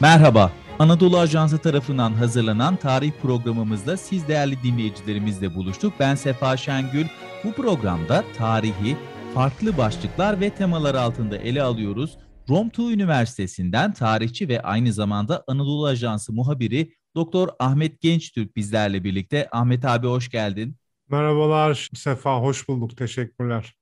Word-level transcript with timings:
Merhaba, 0.00 0.52
Anadolu 0.78 1.18
Ajansı 1.18 1.58
tarafından 1.58 2.12
hazırlanan 2.12 2.76
tarih 2.76 3.12
programımızda 3.22 3.96
siz 3.96 4.28
değerli 4.28 4.62
dinleyicilerimizle 4.62 5.54
buluştuk. 5.54 5.92
Ben 6.00 6.14
Sefa 6.14 6.56
Şengül. 6.56 7.06
Bu 7.44 7.52
programda 7.52 8.24
tarihi 8.36 8.96
farklı 9.34 9.78
başlıklar 9.78 10.40
ve 10.40 10.50
temalar 10.50 10.94
altında 10.94 11.36
ele 11.36 11.62
alıyoruz. 11.62 12.18
Romtu 12.48 12.92
Üniversitesi'nden 12.92 13.92
tarihçi 13.92 14.48
ve 14.48 14.62
aynı 14.62 14.92
zamanda 14.92 15.44
Anadolu 15.46 15.86
Ajansı 15.86 16.32
muhabiri 16.32 16.92
Doktor 17.14 17.48
Ahmet 17.58 18.00
Gençtürk 18.00 18.56
bizlerle 18.56 19.04
birlikte. 19.04 19.48
Ahmet 19.52 19.84
abi 19.84 20.06
hoş 20.06 20.28
geldin. 20.30 20.76
Merhabalar 21.08 21.90
Sefa, 21.94 22.40
hoş 22.40 22.68
bulduk. 22.68 22.96
Teşekkürler. 22.96 23.74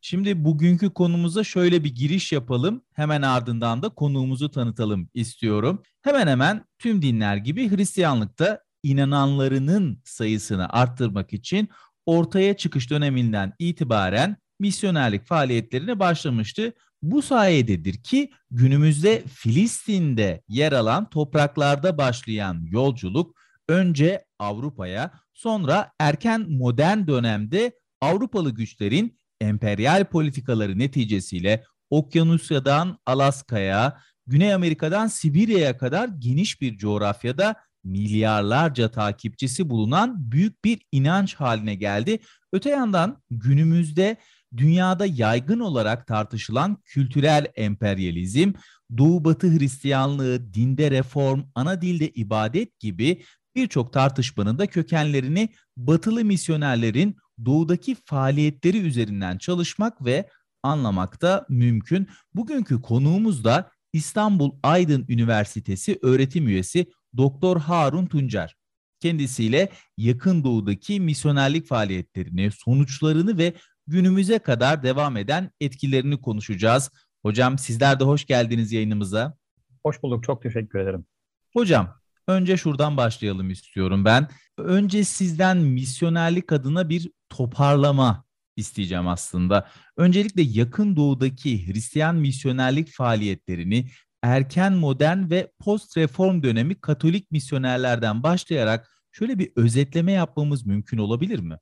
Şimdi 0.00 0.44
bugünkü 0.44 0.90
konumuza 0.90 1.44
şöyle 1.44 1.84
bir 1.84 1.94
giriş 1.94 2.32
yapalım. 2.32 2.82
Hemen 2.92 3.22
ardından 3.22 3.82
da 3.82 3.88
konuğumuzu 3.88 4.50
tanıtalım 4.50 5.08
istiyorum. 5.14 5.82
Hemen 6.02 6.26
hemen 6.26 6.64
tüm 6.78 7.02
dinler 7.02 7.36
gibi 7.36 7.76
Hristiyanlıkta 7.76 8.60
inananlarının 8.82 10.02
sayısını 10.04 10.68
arttırmak 10.68 11.32
için 11.32 11.68
ortaya 12.06 12.56
çıkış 12.56 12.90
döneminden 12.90 13.52
itibaren 13.58 14.36
misyonerlik 14.60 15.26
faaliyetlerine 15.26 15.98
başlamıştı. 15.98 16.72
Bu 17.02 17.22
sayededir 17.22 18.02
ki 18.02 18.30
günümüzde 18.50 19.24
Filistin'de 19.28 20.42
yer 20.48 20.72
alan 20.72 21.10
topraklarda 21.10 21.98
başlayan 21.98 22.66
yolculuk 22.70 23.36
önce 23.68 24.24
Avrupa'ya 24.38 25.12
sonra 25.34 25.92
erken 25.98 26.50
modern 26.50 27.06
dönemde 27.06 27.72
Avrupalı 28.00 28.50
güçlerin 28.50 29.17
emperyal 29.40 30.04
politikaları 30.04 30.78
neticesiyle 30.78 31.64
Okyanusya'dan 31.90 32.98
Alaska'ya, 33.06 34.00
Güney 34.26 34.54
Amerika'dan 34.54 35.06
Sibirya'ya 35.06 35.78
kadar 35.78 36.08
geniş 36.18 36.60
bir 36.60 36.76
coğrafyada 36.76 37.54
milyarlarca 37.84 38.90
takipçisi 38.90 39.70
bulunan 39.70 40.32
büyük 40.32 40.64
bir 40.64 40.80
inanç 40.92 41.34
haline 41.34 41.74
geldi. 41.74 42.18
Öte 42.52 42.70
yandan 42.70 43.22
günümüzde 43.30 44.16
dünyada 44.56 45.06
yaygın 45.06 45.60
olarak 45.60 46.06
tartışılan 46.06 46.82
kültürel 46.84 47.46
emperyalizm, 47.56 48.52
Doğu 48.98 49.24
Batı 49.24 49.58
Hristiyanlığı, 49.58 50.54
dinde 50.54 50.90
reform, 50.90 51.42
ana 51.54 51.80
dilde 51.80 52.08
ibadet 52.08 52.78
gibi 52.78 53.22
birçok 53.56 53.92
tartışmanın 53.92 54.58
da 54.58 54.66
kökenlerini 54.66 55.48
batılı 55.76 56.24
misyonerlerin 56.24 57.16
doğudaki 57.44 57.96
faaliyetleri 58.04 58.78
üzerinden 58.78 59.38
çalışmak 59.38 60.04
ve 60.04 60.28
anlamak 60.62 61.22
da 61.22 61.46
mümkün. 61.48 62.08
Bugünkü 62.34 62.82
konuğumuz 62.82 63.44
da 63.44 63.70
İstanbul 63.92 64.52
Aydın 64.62 65.06
Üniversitesi 65.08 65.98
öğretim 66.02 66.48
üyesi 66.48 66.86
Doktor 67.16 67.60
Harun 67.60 68.06
Tuncer. 68.06 68.56
Kendisiyle 69.00 69.68
yakın 69.96 70.44
doğudaki 70.44 71.00
misyonerlik 71.00 71.66
faaliyetlerini, 71.66 72.50
sonuçlarını 72.50 73.38
ve 73.38 73.54
günümüze 73.86 74.38
kadar 74.38 74.82
devam 74.82 75.16
eden 75.16 75.50
etkilerini 75.60 76.20
konuşacağız. 76.20 76.90
Hocam 77.22 77.58
sizler 77.58 78.00
de 78.00 78.04
hoş 78.04 78.26
geldiniz 78.26 78.72
yayınımıza. 78.72 79.36
Hoş 79.82 80.02
bulduk, 80.02 80.24
çok 80.24 80.42
teşekkür 80.42 80.78
ederim. 80.78 81.04
Hocam 81.52 81.94
önce 82.26 82.56
şuradan 82.56 82.96
başlayalım 82.96 83.50
istiyorum 83.50 84.04
ben. 84.04 84.28
Önce 84.58 85.04
sizden 85.04 85.56
misyonerlik 85.56 86.52
adına 86.52 86.88
bir 86.88 87.10
toparlama 87.30 88.24
isteyeceğim 88.56 89.08
aslında. 89.08 89.68
Öncelikle 89.96 90.42
yakın 90.42 90.96
doğudaki 90.96 91.66
Hristiyan 91.66 92.16
misyonerlik 92.16 92.88
faaliyetlerini 92.88 93.86
erken 94.22 94.72
modern 94.72 95.30
ve 95.30 95.52
post 95.58 95.96
reform 95.96 96.42
dönemi 96.42 96.74
Katolik 96.74 97.30
misyonerlerden 97.30 98.22
başlayarak 98.22 98.88
şöyle 99.12 99.38
bir 99.38 99.52
özetleme 99.56 100.12
yapmamız 100.12 100.66
mümkün 100.66 100.98
olabilir 100.98 101.38
mi? 101.38 101.56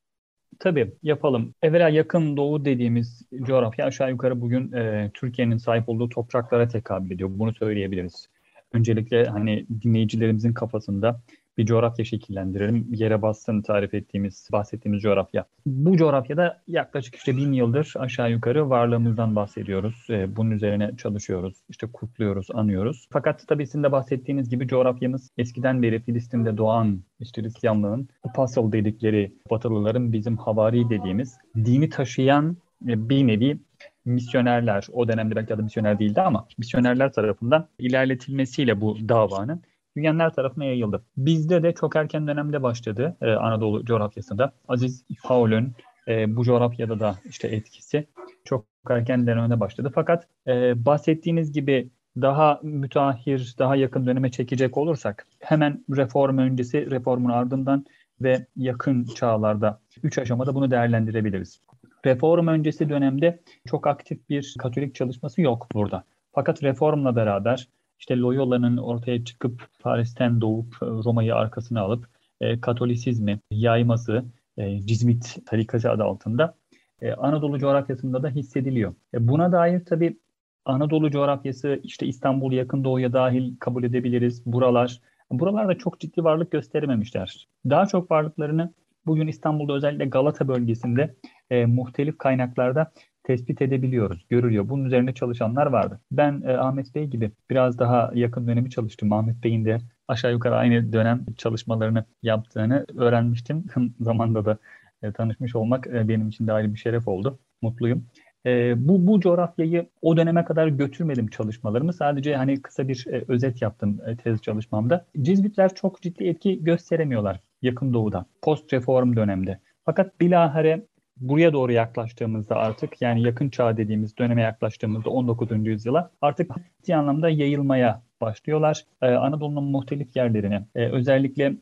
Tabii 0.59 0.95
yapalım. 1.03 1.55
Evvela 1.63 1.89
yakın 1.89 2.37
doğu 2.37 2.65
dediğimiz 2.65 3.23
coğrafya 3.43 3.87
aşağı 3.87 4.11
yukarı 4.11 4.41
bugün 4.41 4.73
e, 4.73 5.11
Türkiye'nin 5.15 5.57
sahip 5.57 5.89
olduğu 5.89 6.09
topraklara 6.09 6.69
tekabül 6.69 7.11
ediyor. 7.11 7.31
Bunu 7.33 7.55
söyleyebiliriz. 7.55 8.29
Öncelikle 8.73 9.25
hani 9.25 9.67
dinleyicilerimizin 9.83 10.53
kafasında 10.53 11.21
bir 11.59 11.67
coğrafya 11.67 12.05
şekillendirelim. 12.05 12.89
Yere 12.93 13.23
bassın 13.23 13.63
tarif 13.63 13.95
ettiğimiz, 13.95 14.49
bahsettiğimiz 14.53 15.03
coğrafya. 15.03 15.45
Bu 15.67 15.97
coğrafyada 15.97 16.63
yaklaşık 16.69 17.15
işte 17.15 17.37
bin 17.37 17.53
yıldır 17.53 17.93
aşağı 17.97 18.31
yukarı 18.31 18.71
varlığımızdan 18.71 19.37
bahsediyoruz. 19.37 20.07
Ee, 20.11 20.37
bunun 20.37 20.51
üzerine 20.51 20.97
çalışıyoruz. 20.97 21.57
İşte 21.69 21.87
kutluyoruz, 21.93 22.47
anıyoruz. 22.55 23.09
Fakat 23.11 23.49
tabii 23.49 23.67
sizin 23.67 23.83
de 23.83 23.93
bahsettiğiniz 23.93 24.49
gibi 24.49 24.69
coğrafyamız 24.69 25.31
eskiden 25.39 25.83
beri 25.83 26.01
Filistin'de 26.01 26.57
doğan 26.57 27.01
işte 27.21 27.43
Hristiyanlığın 27.43 28.09
apostle 28.25 28.73
dedikleri 28.73 29.33
Batılıların 29.51 30.13
bizim 30.13 30.37
havari 30.37 30.91
dediğimiz 30.91 31.39
dini 31.57 31.89
taşıyan 31.89 32.57
e, 32.89 33.09
bir 33.09 33.27
nevi 33.27 33.59
misyonerler, 34.05 34.87
o 34.93 35.09
dönemde 35.09 35.37
belki 35.37 35.55
adı 35.55 35.63
misyoner 35.63 35.99
değildi 35.99 36.21
ama 36.21 36.49
misyonerler 36.59 37.13
tarafından 37.13 37.69
ilerletilmesiyle 37.79 38.81
bu 38.81 39.09
davanın 39.09 39.63
dünyanın 39.97 40.31
tarafına 40.31 40.65
yayıldı. 40.65 41.03
Bizde 41.17 41.63
de 41.63 41.73
çok 41.73 41.97
erken 41.97 42.27
dönemde 42.27 42.63
başladı 42.63 43.17
e, 43.23 43.31
Anadolu 43.31 43.85
coğrafyasında. 43.85 44.53
Aziz 44.69 45.05
Paul'ün 45.25 45.73
e, 46.09 46.37
bu 46.37 46.45
coğrafyada 46.45 47.01
da 47.01 47.15
işte 47.29 47.49
etkisi 47.49 48.07
çok 48.45 48.65
erken 48.91 49.27
dönemde 49.27 49.61
başladı. 49.61 49.93
Fakat 49.95 50.27
e, 50.47 50.85
bahsettiğiniz 50.85 51.53
gibi 51.53 51.91
daha 52.17 52.61
müteahhir, 52.63 53.55
daha 53.59 53.77
yakın 53.77 54.07
döneme 54.07 54.31
çekecek 54.31 54.77
olursak 54.77 55.27
hemen 55.41 55.85
reform 55.97 56.39
öncesi, 56.39 56.91
reformun 56.91 57.31
ardından 57.31 57.87
ve 58.21 58.47
yakın 58.57 59.05
çağlarda 59.05 59.81
üç 60.03 60.19
aşamada 60.19 60.55
bunu 60.55 60.71
değerlendirebiliriz. 60.71 61.61
Reform 62.05 62.47
öncesi 62.47 62.89
dönemde 62.89 63.41
çok 63.67 63.87
aktif 63.87 64.29
bir 64.29 64.55
Katolik 64.59 64.95
çalışması 64.95 65.41
yok 65.41 65.67
burada. 65.75 66.05
Fakat 66.33 66.63
reformla 66.63 67.17
beraber 67.17 67.69
işte 67.99 68.19
Loyola'nın 68.19 68.77
ortaya 68.77 69.25
çıkıp 69.25 69.69
Paris'ten 69.81 70.41
doğup 70.41 70.75
e, 70.83 70.87
Roma'yı 70.87 71.35
arkasına 71.35 71.81
alıp 71.81 72.09
e, 72.41 72.61
Katolisizmi 72.61 73.41
yayması 73.51 74.25
e, 74.57 74.81
Cizmit 74.81 75.37
tarikası 75.47 75.91
adı 75.91 76.05
altında 76.05 76.55
e, 77.03 77.13
Anadolu 77.13 77.59
coğrafyasında 77.59 78.23
da 78.23 78.29
hissediliyor. 78.29 78.95
E, 79.15 79.29
buna 79.29 79.53
dair 79.53 79.85
tabii 79.85 80.19
Anadolu 80.65 81.11
coğrafyası 81.11 81.81
işte 81.83 82.07
İstanbul 82.07 82.53
yakın 82.53 82.85
doğuya 82.85 83.13
dahil 83.13 83.57
kabul 83.61 83.85
edebiliriz. 83.85 84.47
Buralar 84.47 85.01
buralarda 85.31 85.79
çok 85.79 86.01
ciddi 86.01 86.25
varlık 86.25 86.51
gösterememişler. 86.51 87.49
Daha 87.71 87.87
çok 87.87 88.11
varlıklarını 88.11 88.73
bugün 89.07 89.27
İstanbul'da 89.27 89.73
özellikle 89.73 90.05
Galata 90.05 90.49
bölgesinde 90.49 91.15
e, 91.51 91.67
muhtelif 91.67 92.19
kaynaklarda 92.19 92.93
tespit 93.27 93.63
edebiliyoruz, 93.63 94.27
görülüyor. 94.29 94.69
Bunun 94.69 94.85
üzerine 94.85 95.15
çalışanlar 95.15 95.67
vardı. 95.67 96.01
Ben 96.13 96.43
e, 96.47 96.57
Ahmet 96.57 96.95
Bey 96.95 97.07
gibi 97.07 97.31
biraz 97.51 97.79
daha 97.79 98.11
yakın 98.15 98.47
dönemi 98.49 98.71
çalıştım. 98.71 99.13
Ahmet 99.13 99.45
Bey'in 99.45 99.65
de 99.65 99.79
aşağı 100.09 100.33
yukarı 100.33 100.57
aynı 100.57 100.93
dönem 100.93 101.27
çalışmalarını 101.37 102.05
yaptığını 102.23 102.87
öğrenmiştim. 102.97 103.65
zamanda 104.01 104.45
da 104.45 104.59
e, 105.03 105.13
tanışmış 105.13 105.57
olmak 105.57 105.87
e, 105.87 106.09
benim 106.09 106.29
için 106.29 106.47
de 106.47 106.53
ayrı 106.53 106.75
bir 106.75 106.79
şeref 106.79 107.09
oldu. 107.09 107.39
Mutluyum. 107.63 108.07
E, 108.47 108.75
bu 108.89 109.07
bu 109.07 109.21
coğrafyayı 109.21 109.87
o 110.03 110.17
döneme 110.17 110.45
kadar 110.45 110.69
götürmedim 110.69 111.27
çalışmalarımı. 111.27 111.93
Sadece 111.93 112.37
hani 112.37 112.63
kısa 112.63 112.89
bir 112.89 113.07
e, 113.11 113.25
özet 113.29 113.63
yaptım 113.63 114.01
e, 114.07 114.17
tez 114.17 114.43
çalışmamda. 114.43 115.07
Cizvitler 115.23 115.75
çok 115.75 116.03
ciddi 116.03 116.25
etki 116.25 116.65
gösteremiyorlar 116.65 117.41
yakın 117.63 117.95
doğuda. 117.95 118.27
Post 118.43 118.73
reform 118.73 119.17
dönemde. 119.17 119.61
Fakat 119.85 120.21
bilahare 120.21 120.87
buraya 121.17 121.53
doğru 121.53 121.73
yaklaştığımızda 121.73 122.57
artık 122.57 123.03
yani 123.03 123.23
yakın 123.23 123.49
çağ 123.51 123.77
dediğimiz 123.77 124.19
döneme 124.19 124.43
yaklaştığımızda 124.43 125.11
19. 125.11 125.67
yüzyıla 125.67 126.11
artık 126.21 126.51
ciddi 126.79 126.97
anlamda 126.97 127.29
yayılmaya 127.29 128.03
başlıyorlar. 128.21 128.85
Ee, 129.03 129.07
Anadolu'nun 129.07 129.65
muhtelif 129.65 130.17
yerlerine 130.17 130.67
e, 130.75 130.87
özellikle 130.87 131.57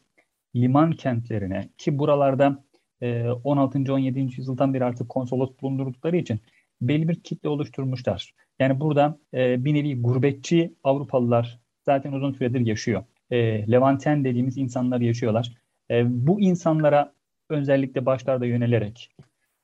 liman 0.56 0.92
kentlerine 0.92 1.68
ki 1.78 1.98
buralarda 1.98 2.64
e, 3.00 3.28
16. 3.28 3.92
17. 3.92 4.20
yüzyıldan 4.20 4.74
beri 4.74 4.84
artık 4.84 5.08
konsolos 5.08 5.50
bulundurdukları 5.62 6.16
için 6.16 6.40
belli 6.80 7.08
bir 7.08 7.20
kitle 7.20 7.48
oluşturmuşlar. 7.48 8.34
Yani 8.58 8.80
burada 8.80 9.18
e, 9.34 9.64
bir 9.64 9.74
nevi 9.74 10.02
gurbetçi 10.02 10.74
Avrupalılar 10.84 11.60
zaten 11.82 12.12
uzun 12.12 12.32
süredir 12.32 12.60
yaşıyor. 12.60 13.04
E, 13.30 13.36
Levanten 13.72 14.24
dediğimiz 14.24 14.58
insanlar 14.58 15.00
yaşıyorlar. 15.00 15.52
E, 15.90 16.26
bu 16.26 16.40
insanlara 16.40 17.12
özellikle 17.50 18.06
başlarda 18.06 18.46
yönelerek 18.46 19.10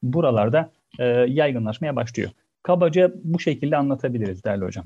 buralarda 0.02 0.72
e, 0.98 1.04
yaygınlaşmaya 1.28 1.96
başlıyor. 1.96 2.30
Kabaca 2.62 3.12
bu 3.24 3.40
şekilde 3.40 3.76
anlatabiliriz 3.76 4.44
değerli 4.44 4.64
hocam. 4.64 4.84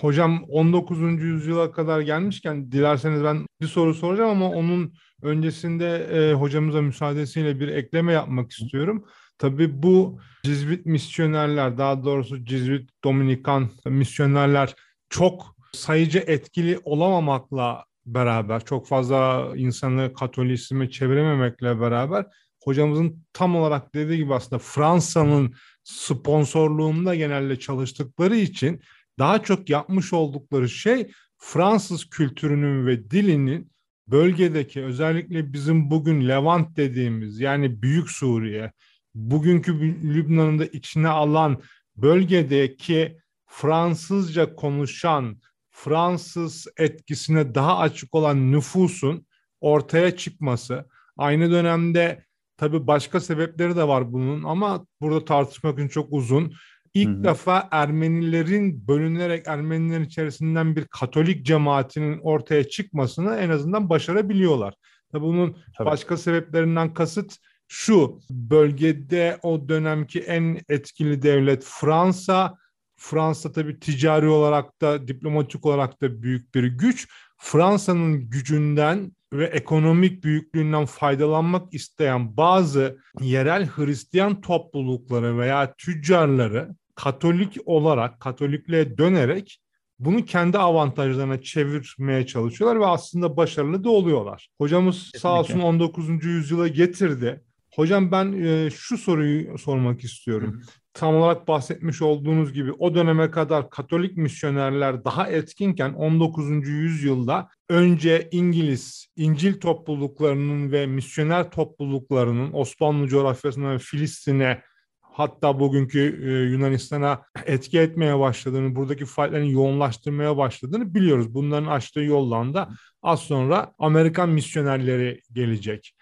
Hocam 0.00 0.44
19. 0.48 1.22
yüzyıla 1.22 1.72
kadar 1.72 2.00
gelmişken 2.00 2.72
dilerseniz 2.72 3.24
ben 3.24 3.46
bir 3.60 3.66
soru 3.66 3.94
soracağım 3.94 4.30
ama 4.30 4.50
onun 4.50 4.94
öncesinde 5.22 5.96
e, 5.96 6.32
hocamıza 6.32 6.82
müsaadesiyle 6.82 7.60
bir 7.60 7.68
ekleme 7.68 8.12
yapmak 8.12 8.52
istiyorum. 8.52 9.04
Tabii 9.38 9.82
bu 9.82 10.20
Cizvit 10.44 10.86
misyonerler, 10.86 11.78
daha 11.78 12.04
doğrusu 12.04 12.44
Cizvit 12.44 12.90
Dominikan 13.04 13.70
misyonerler 13.86 14.74
çok 15.08 15.56
sayıcı 15.72 16.18
etkili 16.18 16.78
olamamakla 16.84 17.84
beraber 18.06 18.64
çok 18.64 18.86
fazla 18.86 19.52
insanı 19.56 20.12
Katolisizme 20.14 20.90
çevirememekle 20.90 21.80
beraber 21.80 22.26
hocamızın 22.68 23.24
tam 23.32 23.56
olarak 23.56 23.94
dediği 23.94 24.16
gibi 24.16 24.34
aslında 24.34 24.58
Fransa'nın 24.58 25.54
sponsorluğunda 25.84 27.14
genelde 27.14 27.58
çalıştıkları 27.58 28.36
için 28.36 28.80
daha 29.18 29.42
çok 29.42 29.70
yapmış 29.70 30.12
oldukları 30.12 30.68
şey 30.68 31.10
Fransız 31.38 32.10
kültürünün 32.10 32.86
ve 32.86 33.10
dilinin 33.10 33.70
bölgedeki 34.08 34.84
özellikle 34.84 35.52
bizim 35.52 35.90
bugün 35.90 36.28
Levant 36.28 36.76
dediğimiz 36.76 37.40
yani 37.40 37.82
Büyük 37.82 38.10
Suriye, 38.10 38.72
bugünkü 39.14 39.80
Lübnan'ın 40.14 40.58
da 40.58 40.64
içine 40.64 41.08
alan 41.08 41.62
bölgedeki 41.96 43.18
Fransızca 43.46 44.54
konuşan, 44.54 45.40
Fransız 45.70 46.66
etkisine 46.76 47.54
daha 47.54 47.78
açık 47.78 48.14
olan 48.14 48.52
nüfusun 48.52 49.26
ortaya 49.60 50.16
çıkması. 50.16 50.88
Aynı 51.16 51.50
dönemde 51.50 52.24
tabii 52.58 52.86
başka 52.86 53.20
sebepleri 53.20 53.76
de 53.76 53.88
var 53.88 54.12
bunun 54.12 54.44
ama 54.44 54.86
burada 55.00 55.24
tartışmak 55.24 55.78
için 55.78 55.88
çok 55.88 56.08
uzun. 56.10 56.52
İlk 56.94 57.08
Hı-hı. 57.08 57.24
defa 57.24 57.68
Ermenilerin 57.70 58.88
bölünerek 58.88 59.46
Ermenilerin 59.46 60.04
içerisinden 60.04 60.76
bir 60.76 60.84
Katolik 60.84 61.46
cemaatinin 61.46 62.18
ortaya 62.18 62.68
çıkmasını 62.68 63.36
en 63.36 63.50
azından 63.50 63.90
başarabiliyorlar. 63.90 64.74
Tabii 65.12 65.24
bunun 65.24 65.56
Tabii. 65.76 65.86
başka 65.86 66.16
sebeplerinden 66.16 66.94
kasıt 66.94 67.36
şu 67.68 68.20
bölgede 68.30 69.38
o 69.42 69.68
dönemki 69.68 70.20
en 70.20 70.60
etkili 70.68 71.22
devlet 71.22 71.64
Fransa. 71.64 72.54
Fransa 72.96 73.52
tabii 73.52 73.80
ticari 73.80 74.28
olarak 74.28 74.80
da 74.80 75.08
diplomatik 75.08 75.66
olarak 75.66 76.02
da 76.02 76.22
büyük 76.22 76.54
bir 76.54 76.64
güç. 76.64 77.08
Fransa'nın 77.38 78.30
gücünden 78.30 79.12
ve 79.32 79.44
ekonomik 79.44 80.24
büyüklüğünden 80.24 80.84
faydalanmak 80.86 81.74
isteyen 81.74 82.36
bazı 82.36 82.98
yerel 83.20 83.66
Hristiyan 83.66 84.40
toplulukları 84.40 85.38
veya 85.38 85.74
tüccarları 85.74 86.68
Katolik 86.94 87.56
olarak, 87.66 88.20
Katolikliğe 88.20 88.98
dönerek 88.98 89.60
bunu 89.98 90.24
kendi 90.24 90.58
avantajlarına 90.58 91.42
çevirmeye 91.42 92.26
çalışıyorlar 92.26 92.80
ve 92.80 92.86
aslında 92.86 93.36
başarılı 93.36 93.84
da 93.84 93.90
oluyorlar. 93.90 94.48
Hocamız 94.58 94.96
Kesinlikle. 94.96 95.18
sağ 95.18 95.40
olsun 95.40 95.60
19. 95.60 96.24
yüzyıla 96.24 96.68
getirdi. 96.68 97.42
Hocam 97.74 98.12
ben 98.12 98.32
e, 98.32 98.70
şu 98.70 98.98
soruyu 98.98 99.58
sormak 99.58 100.04
istiyorum. 100.04 100.52
Hı. 100.52 100.60
Tam 100.98 101.16
olarak 101.16 101.48
bahsetmiş 101.48 102.02
olduğunuz 102.02 102.52
gibi 102.52 102.72
o 102.72 102.94
döneme 102.94 103.30
kadar 103.30 103.70
Katolik 103.70 104.16
misyonerler 104.16 105.04
daha 105.04 105.28
etkinken 105.28 105.92
19. 105.92 106.68
yüzyılda 106.68 107.48
önce 107.68 108.28
İngiliz 108.32 109.06
İncil 109.16 109.60
topluluklarının 109.60 110.72
ve 110.72 110.86
misyoner 110.86 111.50
topluluklarının 111.50 112.52
Osmanlı 112.52 113.08
coğrafyasına 113.08 113.72
ve 113.72 113.78
Filistin'e 113.78 114.62
hatta 115.00 115.60
bugünkü 115.60 116.20
e, 116.24 116.50
Yunanistan'a 116.52 117.22
etki 117.46 117.78
etmeye 117.78 118.18
başladığını, 118.18 118.76
buradaki 118.76 119.06
faaliyetlerin 119.06 119.52
yoğunlaştırmaya 119.52 120.36
başladığını 120.36 120.94
biliyoruz. 120.94 121.34
Bunların 121.34 121.66
açtığı 121.66 122.00
yoldan 122.00 122.54
da 122.54 122.68
az 123.02 123.20
sonra 123.20 123.72
Amerikan 123.78 124.28
misyonerleri 124.28 125.20
gelecek. 125.32 125.94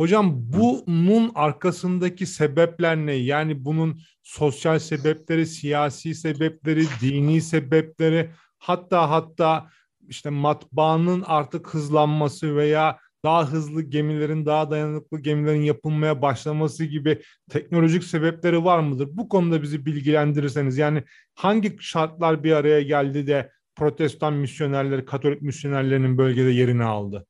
Hocam 0.00 0.34
bunun 0.34 1.32
arkasındaki 1.34 2.26
sebepler 2.26 2.96
ne? 2.96 3.12
Yani 3.12 3.64
bunun 3.64 4.00
sosyal 4.22 4.78
sebepleri, 4.78 5.46
siyasi 5.46 6.14
sebepleri, 6.14 6.84
dini 7.00 7.40
sebepleri, 7.40 8.30
hatta 8.58 9.10
hatta 9.10 9.68
işte 10.08 10.30
matbaanın 10.30 11.24
artık 11.26 11.74
hızlanması 11.74 12.56
veya 12.56 12.98
daha 13.24 13.46
hızlı 13.46 13.82
gemilerin, 13.82 14.46
daha 14.46 14.70
dayanıklı 14.70 15.20
gemilerin 15.20 15.62
yapılmaya 15.62 16.22
başlaması 16.22 16.84
gibi 16.84 17.22
teknolojik 17.50 18.04
sebepleri 18.04 18.64
var 18.64 18.78
mıdır? 18.78 19.08
Bu 19.12 19.28
konuda 19.28 19.62
bizi 19.62 19.86
bilgilendirirseniz 19.86 20.78
yani 20.78 21.04
hangi 21.34 21.76
şartlar 21.80 22.44
bir 22.44 22.52
araya 22.52 22.82
geldi 22.82 23.26
de 23.26 23.50
protestan 23.74 24.32
misyonerleri, 24.32 25.04
katolik 25.04 25.42
misyonerlerinin 25.42 26.18
bölgede 26.18 26.50
yerini 26.50 26.84
aldı? 26.84 27.26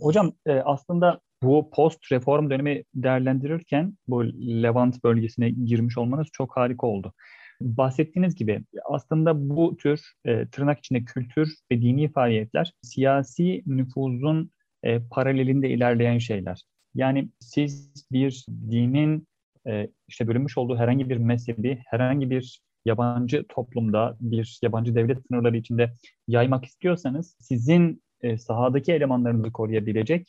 Hocam 0.00 0.32
e, 0.46 0.52
aslında 0.52 1.20
bu 1.42 1.70
post 1.70 2.12
reform 2.12 2.50
dönemi 2.50 2.82
değerlendirirken 2.94 3.94
bu 4.08 4.24
Levant 4.62 5.04
bölgesine 5.04 5.50
girmiş 5.50 5.98
olmanız 5.98 6.26
çok 6.32 6.56
harika 6.56 6.86
oldu. 6.86 7.12
Bahsettiğiniz 7.60 8.34
gibi 8.34 8.64
aslında 8.84 9.48
bu 9.50 9.76
tür 9.76 10.00
e, 10.24 10.46
tırnak 10.48 10.78
içinde 10.78 11.04
kültür 11.04 11.54
ve 11.72 11.82
dini 11.82 12.12
faaliyetler 12.12 12.72
siyasi 12.82 13.62
nüfuzun 13.66 14.50
e, 14.82 15.00
paralelinde 15.10 15.70
ilerleyen 15.70 16.18
şeyler. 16.18 16.62
Yani 16.94 17.28
siz 17.40 18.06
bir 18.12 18.46
dinin 18.70 19.26
e, 19.66 19.88
işte 20.08 20.28
bölünmüş 20.28 20.58
olduğu 20.58 20.76
herhangi 20.76 21.10
bir 21.10 21.16
mezhebi, 21.16 21.82
herhangi 21.86 22.30
bir 22.30 22.60
yabancı 22.84 23.44
toplumda, 23.48 24.16
bir 24.20 24.58
yabancı 24.62 24.94
devlet 24.94 25.26
sınırları 25.26 25.56
içinde 25.56 25.92
yaymak 26.28 26.64
istiyorsanız 26.64 27.36
sizin 27.40 28.02
e, 28.22 28.38
sahadaki 28.38 28.92
elemanlarınızı 28.92 29.52
koruyabilecek 29.52 30.28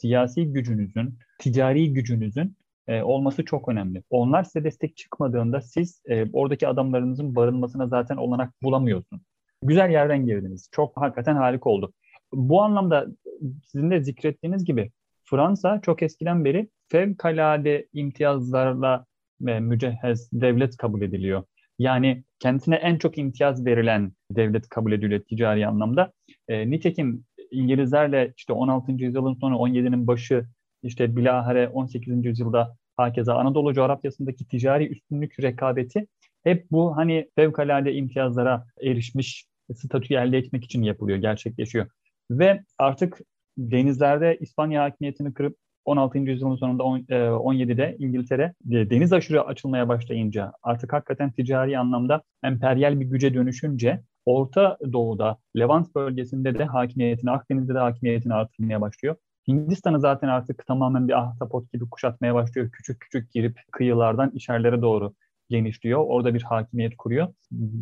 siyasi 0.00 0.52
gücünüzün, 0.52 1.18
ticari 1.38 1.92
gücünüzün 1.92 2.56
e, 2.88 3.02
olması 3.02 3.44
çok 3.44 3.68
önemli. 3.68 4.02
Onlar 4.10 4.44
size 4.44 4.64
destek 4.64 4.96
çıkmadığında 4.96 5.60
siz 5.60 6.02
e, 6.06 6.26
oradaki 6.32 6.68
adamlarınızın 6.68 7.36
barınmasına 7.36 7.86
zaten 7.86 8.16
olanak 8.16 8.62
bulamıyorsunuz. 8.62 9.22
Güzel 9.62 9.90
yerden 9.90 10.26
girdiniz. 10.26 10.68
Çok 10.72 10.96
hakikaten 10.96 11.36
harika 11.36 11.70
oldu. 11.70 11.92
Bu 12.32 12.62
anlamda 12.62 13.06
sizin 13.64 13.90
de 13.90 14.02
zikrettiğiniz 14.02 14.64
gibi 14.64 14.90
Fransa 15.24 15.80
çok 15.82 16.02
eskiden 16.02 16.44
beri 16.44 16.68
fevkalade 16.88 17.88
imtiyazlarla 17.92 19.04
ve 19.40 19.60
mücehhez 19.60 20.30
devlet 20.32 20.76
kabul 20.76 21.02
ediliyor. 21.02 21.42
Yani 21.78 22.24
kendisine 22.38 22.74
en 22.74 22.98
çok 22.98 23.18
imtiyaz 23.18 23.66
verilen 23.66 24.12
devlet 24.30 24.68
kabul 24.68 24.92
ediliyor 24.92 25.20
ticari 25.20 25.66
anlamda. 25.66 26.12
E, 26.48 26.70
nitekim 26.70 27.24
İngilizlerle 27.50 28.32
işte 28.36 28.52
16. 28.52 28.92
yüzyılın 28.92 29.34
sonu 29.34 29.54
17'nin 29.54 30.06
başı 30.06 30.46
işte 30.82 31.16
bilahare 31.16 31.68
18. 31.68 32.24
yüzyılda 32.24 32.76
hakeza 32.96 33.34
Anadolu 33.34 33.74
coğrafyasındaki 33.74 34.48
ticari 34.48 34.88
üstünlük 34.88 35.40
rekabeti 35.42 36.06
hep 36.44 36.70
bu 36.70 36.96
hani 36.96 37.30
fevkalade 37.36 37.94
imtiyazlara 37.94 38.64
erişmiş 38.82 39.46
statüyü 39.74 40.20
elde 40.20 40.38
etmek 40.38 40.64
için 40.64 40.82
yapılıyor, 40.82 41.18
gerçekleşiyor. 41.18 41.86
Ve 42.30 42.64
artık 42.78 43.20
denizlerde 43.58 44.36
İspanya 44.40 44.82
hakimiyetini 44.82 45.34
kırıp 45.34 45.56
16. 45.84 46.18
yüzyılın 46.18 46.56
sonunda 46.56 46.82
17'de 46.82 47.84
e, 47.84 47.96
İngiltere 47.98 48.54
e, 48.70 48.90
deniz 48.90 49.12
aşırı 49.12 49.44
açılmaya 49.44 49.88
başlayınca 49.88 50.52
artık 50.62 50.92
hakikaten 50.92 51.32
ticari 51.32 51.78
anlamda 51.78 52.22
emperyal 52.42 53.00
bir 53.00 53.06
güce 53.06 53.34
dönüşünce 53.34 54.00
Orta 54.28 54.78
Doğu'da, 54.92 55.38
Levant 55.58 55.94
bölgesinde 55.94 56.58
de 56.58 56.64
hakimiyetini, 56.64 57.30
Akdeniz'de 57.30 57.74
de 57.74 57.78
hakimiyetini 57.78 58.34
artırmaya 58.34 58.80
başlıyor. 58.80 59.16
Hindistan'ı 59.48 60.00
zaten 60.00 60.28
artık 60.28 60.66
tamamen 60.66 61.08
bir 61.08 61.18
ahtapot 61.18 61.72
gibi 61.72 61.90
kuşatmaya 61.90 62.34
başlıyor. 62.34 62.70
Küçük 62.72 63.00
küçük 63.00 63.32
girip 63.32 63.60
kıyılardan 63.72 64.30
içerilere 64.34 64.82
doğru 64.82 65.14
genişliyor. 65.50 66.04
Orada 66.06 66.34
bir 66.34 66.42
hakimiyet 66.42 66.96
kuruyor. 66.96 67.28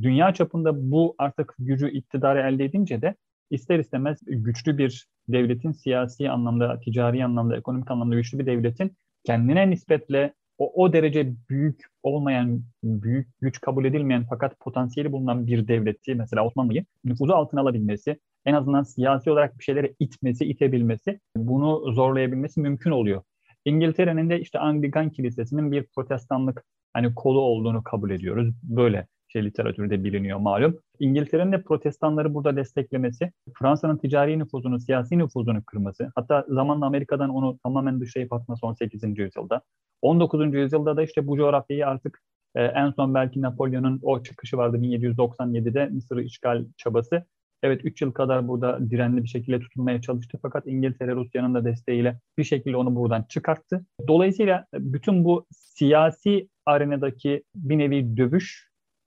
Dünya 0.02 0.34
çapında 0.34 0.90
bu 0.90 1.14
artık 1.18 1.54
gücü, 1.58 1.90
iktidarı 1.90 2.40
elde 2.40 2.64
edince 2.64 3.02
de 3.02 3.14
ister 3.50 3.78
istemez 3.78 4.18
güçlü 4.26 4.78
bir 4.78 5.06
devletin 5.28 5.72
siyasi 5.72 6.30
anlamda, 6.30 6.80
ticari 6.80 7.24
anlamda, 7.24 7.56
ekonomik 7.56 7.90
anlamda 7.90 8.14
güçlü 8.14 8.38
bir 8.38 8.46
devletin 8.46 8.96
kendine 9.24 9.70
nispetle 9.70 10.34
o, 10.58 10.84
o 10.84 10.92
derece 10.92 11.32
büyük 11.50 11.84
olmayan, 12.02 12.62
büyük 12.84 13.28
güç 13.40 13.60
kabul 13.60 13.84
edilmeyen 13.84 14.26
fakat 14.30 14.60
potansiyeli 14.60 15.12
bulunan 15.12 15.46
bir 15.46 15.68
devleti 15.68 16.14
mesela 16.14 16.46
Osmanlı'yı 16.46 16.84
nüfuzu 17.04 17.32
altına 17.32 17.60
alabilmesi, 17.60 18.20
en 18.44 18.54
azından 18.54 18.82
siyasi 18.82 19.30
olarak 19.30 19.58
bir 19.58 19.64
şeylere 19.64 19.94
itmesi, 19.98 20.44
itebilmesi, 20.44 21.20
bunu 21.36 21.92
zorlayabilmesi 21.92 22.60
mümkün 22.60 22.90
oluyor. 22.90 23.22
İngiltere'nin 23.64 24.30
de 24.30 24.40
işte 24.40 24.58
Anglikan 24.58 25.10
Kilisesi'nin 25.10 25.72
bir 25.72 25.86
protestanlık 25.94 26.64
hani 26.92 27.14
kolu 27.14 27.40
olduğunu 27.40 27.82
kabul 27.82 28.10
ediyoruz. 28.10 28.54
Böyle 28.62 29.06
şey 29.28 29.44
literatürde 29.44 30.04
biliniyor 30.04 30.38
malum. 30.38 30.78
İngiltere'nin 31.00 31.52
de 31.52 31.62
protestanları 31.62 32.34
burada 32.34 32.56
desteklemesi, 32.56 33.32
Fransa'nın 33.58 33.96
ticari 33.96 34.38
nüfuzunu, 34.38 34.80
siyasi 34.80 35.18
nüfuzunu 35.18 35.64
kırması, 35.64 36.10
hatta 36.14 36.44
zamanla 36.48 36.86
Amerika'dan 36.86 37.30
onu 37.30 37.58
tamamen 37.62 38.00
dışlayıp 38.00 38.32
atması 38.32 38.66
18. 38.66 39.18
yüzyılda. 39.18 39.62
19. 40.02 40.54
yüzyılda 40.54 40.96
da 40.96 41.02
işte 41.02 41.26
bu 41.26 41.36
coğrafyayı 41.36 41.86
artık 41.86 42.22
e, 42.54 42.62
en 42.64 42.90
son 42.90 43.14
belki 43.14 43.42
Napolyon'un 43.42 44.00
o 44.02 44.22
çıkışı 44.22 44.56
vardı 44.56 44.76
1797'de 44.76 45.86
Mısır'ı 45.86 46.22
işgal 46.22 46.64
çabası. 46.76 47.24
Evet 47.62 47.80
3 47.84 48.02
yıl 48.02 48.12
kadar 48.12 48.48
burada 48.48 48.90
direnli 48.90 49.22
bir 49.22 49.28
şekilde 49.28 49.60
tutunmaya 49.60 50.00
çalıştı 50.00 50.38
fakat 50.42 50.66
İngiltere 50.66 51.14
Rusya'nın 51.14 51.54
da 51.54 51.64
desteğiyle 51.64 52.20
bir 52.38 52.44
şekilde 52.44 52.76
onu 52.76 52.94
buradan 52.94 53.22
çıkarttı. 53.28 53.86
Dolayısıyla 54.08 54.66
bütün 54.74 55.24
bu 55.24 55.46
siyasi 55.50 56.48
arenadaki 56.66 57.42
bir 57.54 57.78
nevi 57.78 58.16
dövüş 58.16 58.65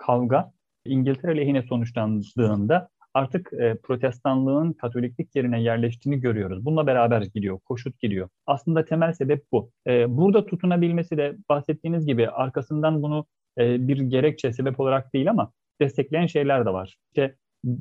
kavga 0.09 0.51
İngiltere 0.85 1.37
lehine 1.37 1.61
sonuçlandığında 1.61 2.89
artık 3.13 3.53
e, 3.53 3.77
protestanlığın 3.83 4.73
katoliklik 4.73 5.35
yerine 5.35 5.61
yerleştiğini 5.61 6.21
görüyoruz. 6.21 6.65
Bununla 6.65 6.87
beraber 6.87 7.21
gidiyor, 7.21 7.59
koşut 7.59 7.99
gidiyor. 7.99 8.29
Aslında 8.47 8.85
temel 8.85 9.13
sebep 9.13 9.43
bu. 9.51 9.71
E, 9.87 10.17
burada 10.17 10.45
tutunabilmesi 10.45 11.17
de 11.17 11.35
bahsettiğiniz 11.49 12.05
gibi 12.05 12.29
arkasından 12.29 13.03
bunu 13.03 13.25
e, 13.57 13.87
bir 13.87 13.97
gerekçe, 13.97 14.53
sebep 14.53 14.79
olarak 14.79 15.13
değil 15.13 15.29
ama 15.29 15.51
destekleyen 15.81 16.25
şeyler 16.25 16.65
de 16.65 16.69
var. 16.69 16.97
İşte 17.11 17.35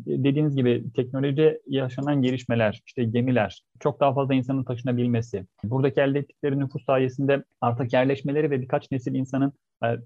dediğiniz 0.06 0.56
gibi 0.56 0.84
teknoloji 0.96 1.60
yaşanan 1.66 2.22
gelişmeler, 2.22 2.82
işte 2.86 3.04
gemiler, 3.04 3.62
çok 3.80 4.00
daha 4.00 4.14
fazla 4.14 4.34
insanın 4.34 4.64
taşınabilmesi, 4.64 5.46
buradaki 5.64 6.00
elde 6.00 6.18
ettikleri 6.18 6.58
nüfus 6.58 6.84
sayesinde 6.84 7.44
artık 7.60 7.92
yerleşmeleri 7.92 8.50
ve 8.50 8.60
birkaç 8.60 8.90
nesil 8.90 9.14
insanın 9.14 9.52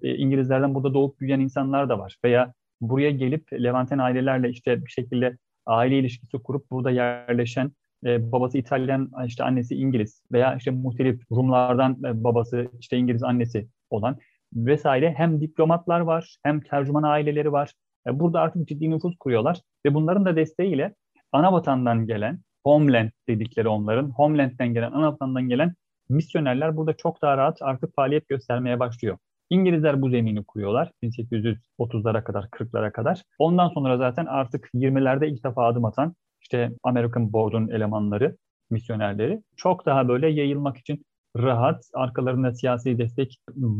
İngilizlerden 0.02 0.74
burada 0.74 0.94
doğup 0.94 1.20
büyüyen 1.20 1.40
insanlar 1.40 1.88
da 1.88 1.98
var. 1.98 2.16
Veya 2.24 2.52
buraya 2.80 3.10
gelip 3.10 3.52
Levanten 3.52 3.98
ailelerle 3.98 4.50
işte 4.50 4.84
bir 4.84 4.90
şekilde 4.90 5.38
aile 5.66 5.98
ilişkisi 5.98 6.38
kurup 6.38 6.70
burada 6.70 6.90
yerleşen 6.90 7.72
e, 8.04 8.32
babası 8.32 8.58
İtalyan, 8.58 9.10
işte 9.26 9.44
annesi 9.44 9.74
İngiliz 9.74 10.22
veya 10.32 10.56
işte 10.56 10.70
muhtelif 10.70 11.22
Rumlardan 11.30 11.92
e, 12.04 12.24
babası 12.24 12.68
işte 12.80 12.96
İngiliz 12.96 13.22
annesi 13.22 13.68
olan 13.90 14.18
vesaire 14.54 15.14
hem 15.16 15.40
diplomatlar 15.40 16.00
var 16.00 16.36
hem 16.42 16.60
tercüman 16.60 17.02
aileleri 17.02 17.52
var. 17.52 17.72
E, 18.06 18.20
burada 18.20 18.40
artık 18.40 18.68
ciddi 18.68 18.90
nüfus 18.90 19.16
kuruyorlar 19.20 19.60
ve 19.86 19.94
bunların 19.94 20.24
da 20.24 20.36
desteğiyle 20.36 20.94
ana 21.32 21.52
vatandan 21.52 22.06
gelen, 22.06 22.40
homeland 22.64 23.10
dedikleri 23.28 23.68
onların, 23.68 24.10
homeland'den 24.10 24.74
gelen, 24.74 24.92
ana 24.92 25.12
vatandan 25.12 25.48
gelen 25.48 25.74
misyonerler 26.08 26.76
burada 26.76 26.96
çok 26.96 27.22
daha 27.22 27.36
rahat 27.36 27.62
artık 27.62 27.94
faaliyet 27.94 28.28
göstermeye 28.28 28.80
başlıyor. 28.80 29.18
İngilizler 29.52 30.02
bu 30.02 30.10
zemini 30.10 30.44
kuruyorlar 30.44 30.90
1830'lara 31.02 32.24
kadar, 32.24 32.44
40'lara 32.44 32.92
kadar. 32.92 33.22
Ondan 33.38 33.68
sonra 33.68 33.96
zaten 33.96 34.26
artık 34.26 34.70
20'lerde 34.74 35.26
ilk 35.26 35.44
defa 35.44 35.66
adım 35.66 35.84
atan 35.84 36.14
işte 36.40 36.72
American 36.82 37.32
Board'un 37.32 37.68
elemanları, 37.68 38.36
misyonerleri 38.70 39.42
çok 39.56 39.86
daha 39.86 40.08
böyle 40.08 40.28
yayılmak 40.28 40.78
için 40.78 41.04
rahat, 41.36 41.84
arkalarında 41.94 42.54
siyasi 42.54 42.98
destek 42.98 43.38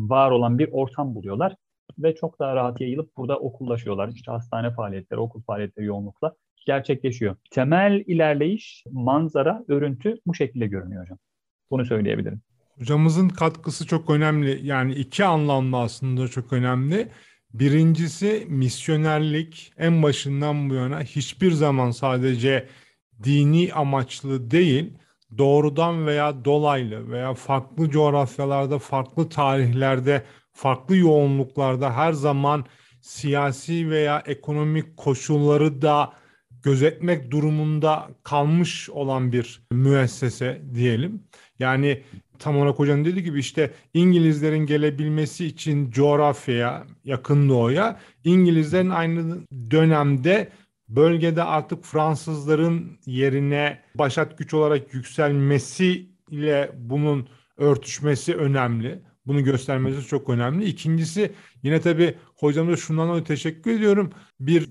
var 0.08 0.30
olan 0.30 0.58
bir 0.58 0.68
ortam 0.72 1.14
buluyorlar 1.14 1.54
ve 1.98 2.14
çok 2.14 2.38
daha 2.40 2.56
rahat 2.56 2.80
yayılıp 2.80 3.16
burada 3.16 3.38
okullaşıyorlar. 3.38 4.08
İşte 4.08 4.32
hastane 4.32 4.70
faaliyetleri, 4.70 5.20
okul 5.20 5.42
faaliyetleri 5.42 5.86
yoğunlukla 5.86 6.34
gerçekleşiyor. 6.66 7.36
Temel 7.50 8.02
ilerleyiş, 8.06 8.84
manzara, 8.90 9.64
örüntü 9.68 10.14
bu 10.26 10.34
şekilde 10.34 10.66
görünüyor 10.66 11.02
hocam. 11.02 11.18
Bunu 11.70 11.84
söyleyebilirim. 11.84 12.42
Hocamızın 12.78 13.28
katkısı 13.28 13.86
çok 13.86 14.10
önemli. 14.10 14.66
Yani 14.66 14.94
iki 14.94 15.24
anlamda 15.24 15.78
aslında 15.78 16.28
çok 16.28 16.52
önemli. 16.52 17.08
Birincisi 17.54 18.46
misyonerlik 18.48 19.72
en 19.78 20.02
başından 20.02 20.70
bu 20.70 20.74
yana 20.74 21.00
hiçbir 21.02 21.52
zaman 21.52 21.90
sadece 21.90 22.68
dini 23.22 23.72
amaçlı 23.72 24.50
değil, 24.50 24.92
doğrudan 25.38 26.06
veya 26.06 26.44
dolaylı 26.44 27.10
veya 27.10 27.34
farklı 27.34 27.90
coğrafyalarda, 27.90 28.78
farklı 28.78 29.28
tarihlerde, 29.28 30.24
farklı 30.52 30.96
yoğunluklarda 30.96 31.96
her 31.96 32.12
zaman 32.12 32.64
siyasi 33.00 33.90
veya 33.90 34.22
ekonomik 34.26 34.96
koşulları 34.96 35.82
da 35.82 36.12
gözetmek 36.62 37.30
durumunda 37.30 38.10
kalmış 38.22 38.90
olan 38.90 39.32
bir 39.32 39.62
müessese 39.72 40.62
diyelim. 40.74 41.22
Yani 41.58 42.02
tam 42.38 42.56
olarak 42.56 42.78
hocanın 42.78 43.04
dediği 43.04 43.22
gibi 43.22 43.40
işte 43.40 43.70
İngilizlerin 43.94 44.66
gelebilmesi 44.66 45.46
için 45.46 45.90
coğrafyaya, 45.90 46.86
yakın 47.04 47.48
doğuya, 47.48 48.00
İngilizlerin 48.24 48.90
aynı 48.90 49.38
dönemde 49.70 50.48
bölgede 50.88 51.42
artık 51.42 51.84
Fransızların 51.84 52.98
yerine 53.06 53.82
başat 53.94 54.38
güç 54.38 54.54
olarak 54.54 54.94
yükselmesi 54.94 56.06
ile 56.30 56.72
bunun 56.78 57.28
örtüşmesi 57.56 58.34
önemli. 58.34 59.02
Bunu 59.26 59.44
göstermesi 59.44 60.06
çok 60.06 60.28
önemli. 60.28 60.64
İkincisi 60.64 61.32
yine 61.62 61.80
tabii 61.80 62.14
hocamıza 62.36 62.76
şundan 62.76 63.08
dolayı 63.08 63.24
teşekkür 63.24 63.70
ediyorum. 63.70 64.10
Bir 64.40 64.68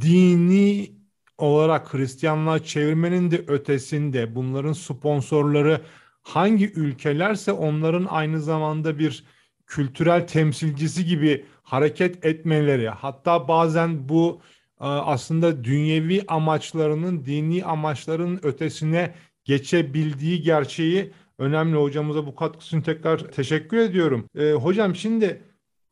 dini 0.00 0.92
olarak 1.38 1.94
Hristiyanlığa 1.94 2.58
çevirmenin 2.58 3.30
de 3.30 3.44
ötesinde 3.46 4.34
bunların 4.34 4.72
sponsorları 4.72 5.80
hangi 6.22 6.72
ülkelerse 6.72 7.52
onların 7.52 8.06
aynı 8.10 8.40
zamanda 8.40 8.98
bir 8.98 9.24
kültürel 9.66 10.26
temsilcisi 10.26 11.04
gibi 11.04 11.44
hareket 11.62 12.24
etmeleri 12.24 12.88
hatta 12.88 13.48
bazen 13.48 14.08
bu 14.08 14.40
e, 14.80 14.84
aslında 14.84 15.64
dünyevi 15.64 16.24
amaçlarının 16.28 17.24
dini 17.24 17.64
amaçların 17.64 18.40
ötesine 18.42 19.14
geçebildiği 19.44 20.42
gerçeği 20.42 21.12
önemli 21.38 21.76
hocamıza 21.76 22.26
bu 22.26 22.34
katkısını 22.34 22.82
tekrar 22.82 23.18
teşekkür 23.18 23.76
ediyorum. 23.76 24.28
E, 24.36 24.52
hocam 24.52 24.96
şimdi 24.96 25.42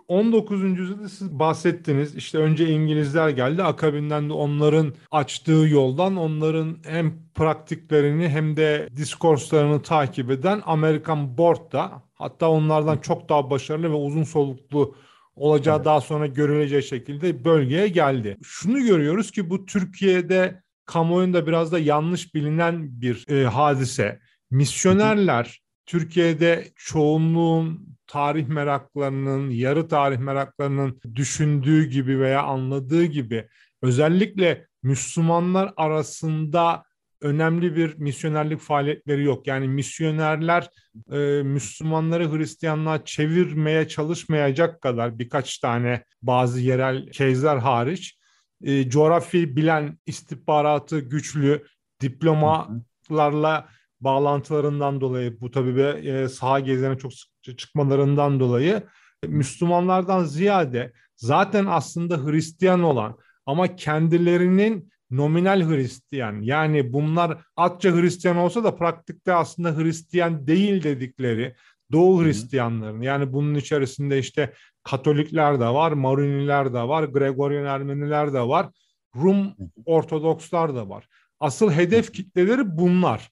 19. 0.08 0.62
yüzyılda 0.78 1.08
siz 1.08 1.38
bahsettiniz. 1.38 2.16
İşte 2.16 2.38
önce 2.38 2.68
İngilizler 2.68 3.28
geldi. 3.28 3.62
Akabinden 3.62 4.28
de 4.28 4.32
onların 4.32 4.94
açtığı 5.10 5.66
yoldan 5.68 6.16
onların 6.16 6.76
hem 6.86 7.14
praktiklerini 7.34 8.28
hem 8.28 8.56
de 8.56 8.88
diskurslarını 8.96 9.82
takip 9.82 10.30
eden 10.30 10.62
Amerikan 10.66 11.38
Board 11.38 11.72
da 11.72 12.02
hatta 12.14 12.48
onlardan 12.48 12.98
çok 12.98 13.28
daha 13.28 13.50
başarılı 13.50 13.90
ve 13.90 13.94
uzun 13.94 14.24
soluklu 14.24 14.94
olacağı 15.36 15.76
evet. 15.76 15.84
daha 15.84 16.00
sonra 16.00 16.26
görüleceği 16.26 16.82
şekilde 16.82 17.44
bölgeye 17.44 17.88
geldi. 17.88 18.36
Şunu 18.42 18.80
görüyoruz 18.84 19.30
ki 19.30 19.50
bu 19.50 19.66
Türkiye'de 19.66 20.62
kamuoyunda 20.86 21.46
biraz 21.46 21.72
da 21.72 21.78
yanlış 21.78 22.34
bilinen 22.34 23.00
bir 23.00 23.28
e, 23.28 23.44
hadise. 23.44 24.20
Misyonerler 24.50 25.61
Türkiye'de 25.86 26.68
çoğunluğun 26.76 27.96
tarih 28.06 28.46
meraklarının, 28.46 29.50
yarı 29.50 29.88
tarih 29.88 30.18
meraklarının 30.18 31.00
düşündüğü 31.14 31.84
gibi 31.84 32.20
veya 32.20 32.42
anladığı 32.42 33.04
gibi 33.04 33.48
özellikle 33.82 34.66
Müslümanlar 34.82 35.72
arasında 35.76 36.84
önemli 37.20 37.76
bir 37.76 37.98
misyonerlik 37.98 38.60
faaliyetleri 38.60 39.24
yok. 39.24 39.46
Yani 39.46 39.68
misyonerler 39.68 40.70
e, 41.12 41.42
Müslümanları 41.42 42.32
Hristiyanlığa 42.32 43.04
çevirmeye 43.04 43.88
çalışmayacak 43.88 44.80
kadar 44.80 45.18
birkaç 45.18 45.58
tane 45.58 46.04
bazı 46.22 46.60
yerel 46.60 47.10
case'ler 47.10 47.56
hariç 47.56 48.18
e, 48.64 48.90
coğrafi 48.90 49.56
bilen 49.56 49.98
istihbaratı 50.06 51.00
güçlü 51.00 51.66
diplomalarla 52.00 53.68
bağlantılarından 54.04 55.00
dolayı 55.00 55.40
bu 55.40 55.50
tabii 55.50 55.80
e, 55.82 56.28
saha 56.28 56.60
gezilerine 56.60 56.98
çok 56.98 57.12
sık 57.14 57.58
çıkmalarından 57.58 58.40
dolayı 58.40 58.82
Müslümanlardan 59.26 60.24
ziyade 60.24 60.92
zaten 61.16 61.66
aslında 61.66 62.26
Hristiyan 62.26 62.82
olan 62.82 63.18
ama 63.46 63.76
kendilerinin 63.76 64.92
nominal 65.10 65.68
Hristiyan 65.68 66.40
yani 66.40 66.92
bunlar 66.92 67.38
atça 67.56 67.90
Hristiyan 67.90 68.36
olsa 68.36 68.64
da 68.64 68.76
pratikte 68.76 69.34
aslında 69.34 69.76
Hristiyan 69.76 70.46
değil 70.46 70.82
dedikleri 70.82 71.54
Doğu 71.92 72.24
Hristiyanların 72.24 73.00
yani 73.00 73.32
bunun 73.32 73.54
içerisinde 73.54 74.18
işte 74.18 74.52
Katolikler 74.82 75.60
de 75.60 75.66
var, 75.66 75.92
Maruniler 75.92 76.74
de 76.74 76.88
var, 76.88 77.04
Gregorian 77.04 77.64
Ermeniler 77.64 78.32
de 78.32 78.40
var, 78.40 78.68
Rum 79.16 79.54
Ortodokslar 79.86 80.74
da 80.74 80.88
var. 80.88 81.08
Asıl 81.40 81.70
hedef 81.70 82.12
kitleleri 82.12 82.76
bunlar. 82.78 83.31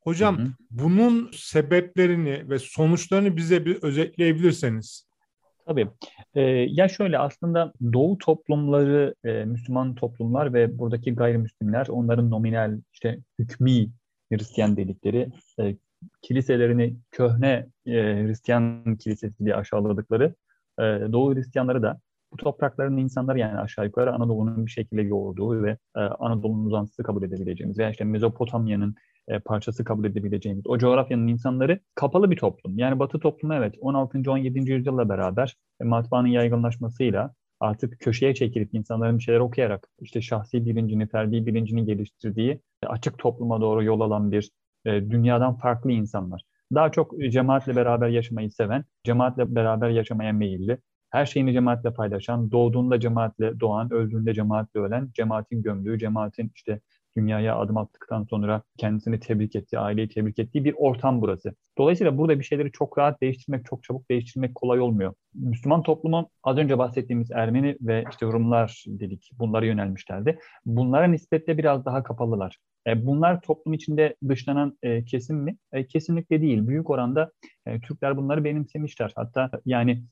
Hocam 0.00 0.38
hı 0.38 0.42
hı. 0.42 0.48
bunun 0.70 1.30
sebeplerini 1.32 2.50
ve 2.50 2.58
sonuçlarını 2.58 3.36
bize 3.36 3.64
bir 3.66 3.82
özetleyebilirseniz. 3.82 5.10
Tabii. 5.66 5.88
Ee, 6.34 6.40
ya 6.50 6.88
şöyle 6.88 7.18
aslında 7.18 7.72
Doğu 7.92 8.18
toplumları, 8.18 9.14
e, 9.24 9.44
Müslüman 9.44 9.94
toplumlar 9.94 10.54
ve 10.54 10.78
buradaki 10.78 11.14
gayrimüslimler 11.14 11.86
onların 11.88 12.30
nominal 12.30 12.80
işte 12.92 13.18
hükmü 13.38 13.86
Hristiyan 14.32 14.76
dedikleri 14.76 15.32
e, 15.60 15.76
kiliselerini 16.22 16.96
köhne 17.10 17.66
e, 17.86 17.92
Hristiyan 17.92 18.96
kilisesi 18.96 19.44
diye 19.44 19.56
aşağıladıkları 19.56 20.34
e, 20.78 20.82
Doğu 20.82 21.34
Hristiyanları 21.34 21.82
da 21.82 22.00
bu 22.32 22.36
toprakların 22.36 22.96
insanları 22.96 23.38
yani 23.38 23.58
aşağı 23.58 23.84
yukarı 23.84 24.12
Anadolu'nun 24.12 24.66
bir 24.66 24.70
şekilde 24.70 25.02
yoğurduğu 25.02 25.62
ve 25.62 25.76
e, 25.96 26.00
Anadolu'nun 26.00 26.66
uzantısı 26.66 27.02
kabul 27.02 27.22
edebileceğimiz 27.22 27.78
veya 27.78 27.90
işte 27.90 28.04
Mezopotamya'nın 28.04 28.94
e, 29.30 29.38
parçası 29.38 29.84
kabul 29.84 30.04
edebileceğimiz 30.04 30.66
o 30.66 30.78
coğrafyanın 30.78 31.26
insanları 31.26 31.80
kapalı 31.94 32.30
bir 32.30 32.36
toplum. 32.36 32.78
Yani 32.78 32.98
Batı 32.98 33.18
toplumu 33.18 33.54
evet 33.54 33.74
16. 33.80 34.30
17. 34.30 34.70
yüzyılla 34.72 35.08
beraber 35.08 35.56
e, 35.80 35.84
matbaanın 35.84 36.28
yaygınlaşmasıyla 36.28 37.34
artık 37.60 38.00
köşeye 38.00 38.34
çekilip 38.34 38.74
insanların 38.74 39.18
bir 39.18 39.22
şeyler 39.22 39.40
okuyarak 39.40 39.88
işte 40.00 40.20
şahsi 40.20 40.66
bilincini, 40.66 41.06
ferdi 41.08 41.46
bilincini 41.46 41.84
geliştirdiği 41.84 42.60
e, 42.82 42.86
açık 42.86 43.18
topluma 43.18 43.60
doğru 43.60 43.84
yol 43.84 44.00
alan 44.00 44.32
bir 44.32 44.50
dünyadan 44.86 45.54
farklı 45.54 45.92
insanlar. 45.92 46.42
Daha 46.74 46.92
çok 46.92 47.14
cemaatle 47.30 47.76
beraber 47.76 48.08
yaşamayı 48.08 48.50
seven, 48.50 48.84
cemaatle 49.04 49.54
beraber 49.54 49.90
yaşamaya 49.90 50.32
meyilli, 50.32 50.78
her 51.10 51.26
şeyini 51.26 51.52
cemaatle 51.52 51.94
paylaşan, 51.94 52.50
doğduğunda 52.50 53.00
cemaatle 53.00 53.60
doğan, 53.60 53.92
öldüğünde 53.92 54.34
cemaatle 54.34 54.80
ölen, 54.80 55.10
cemaatin 55.14 55.62
gömdüğü, 55.62 55.98
cemaatin 55.98 56.52
işte 56.54 56.80
dünyaya 57.16 57.56
adım 57.56 57.76
attıktan 57.76 58.24
sonra 58.24 58.62
kendisini 58.78 59.20
tebrik 59.20 59.56
ettiği, 59.56 59.78
aileyi 59.78 60.08
tebrik 60.08 60.38
ettiği 60.38 60.64
bir 60.64 60.74
ortam 60.76 61.20
burası. 61.20 61.54
Dolayısıyla 61.78 62.18
burada 62.18 62.38
bir 62.38 62.44
şeyleri 62.44 62.72
çok 62.72 62.98
rahat 62.98 63.20
değiştirmek, 63.20 63.64
çok 63.64 63.84
çabuk 63.84 64.10
değiştirmek 64.10 64.54
kolay 64.54 64.80
olmuyor. 64.80 65.14
Müslüman 65.34 65.82
toplumu 65.82 66.30
az 66.42 66.56
önce 66.56 66.78
bahsettiğimiz 66.78 67.30
Ermeni 67.30 67.76
ve 67.80 68.04
işte 68.10 68.26
Rumlar 68.26 68.84
dedik, 68.86 69.30
bunlara 69.38 69.66
yönelmişlerdi. 69.66 70.38
Bunlara 70.66 71.06
nispetle 71.06 71.58
biraz 71.58 71.84
daha 71.84 72.02
kapalılar. 72.02 72.58
E, 72.86 73.06
bunlar 73.06 73.40
toplum 73.40 73.74
içinde 73.74 74.16
dışlanan 74.28 74.78
e, 74.82 75.04
kesim 75.04 75.36
mi? 75.36 75.56
E, 75.72 75.86
kesinlikle 75.86 76.40
değil. 76.40 76.66
Büyük 76.66 76.90
oranda 76.90 77.32
Türkler 77.82 78.16
bunları 78.16 78.44
benimsemişler. 78.44 79.12
Hatta 79.16 79.50
yani 79.66 80.04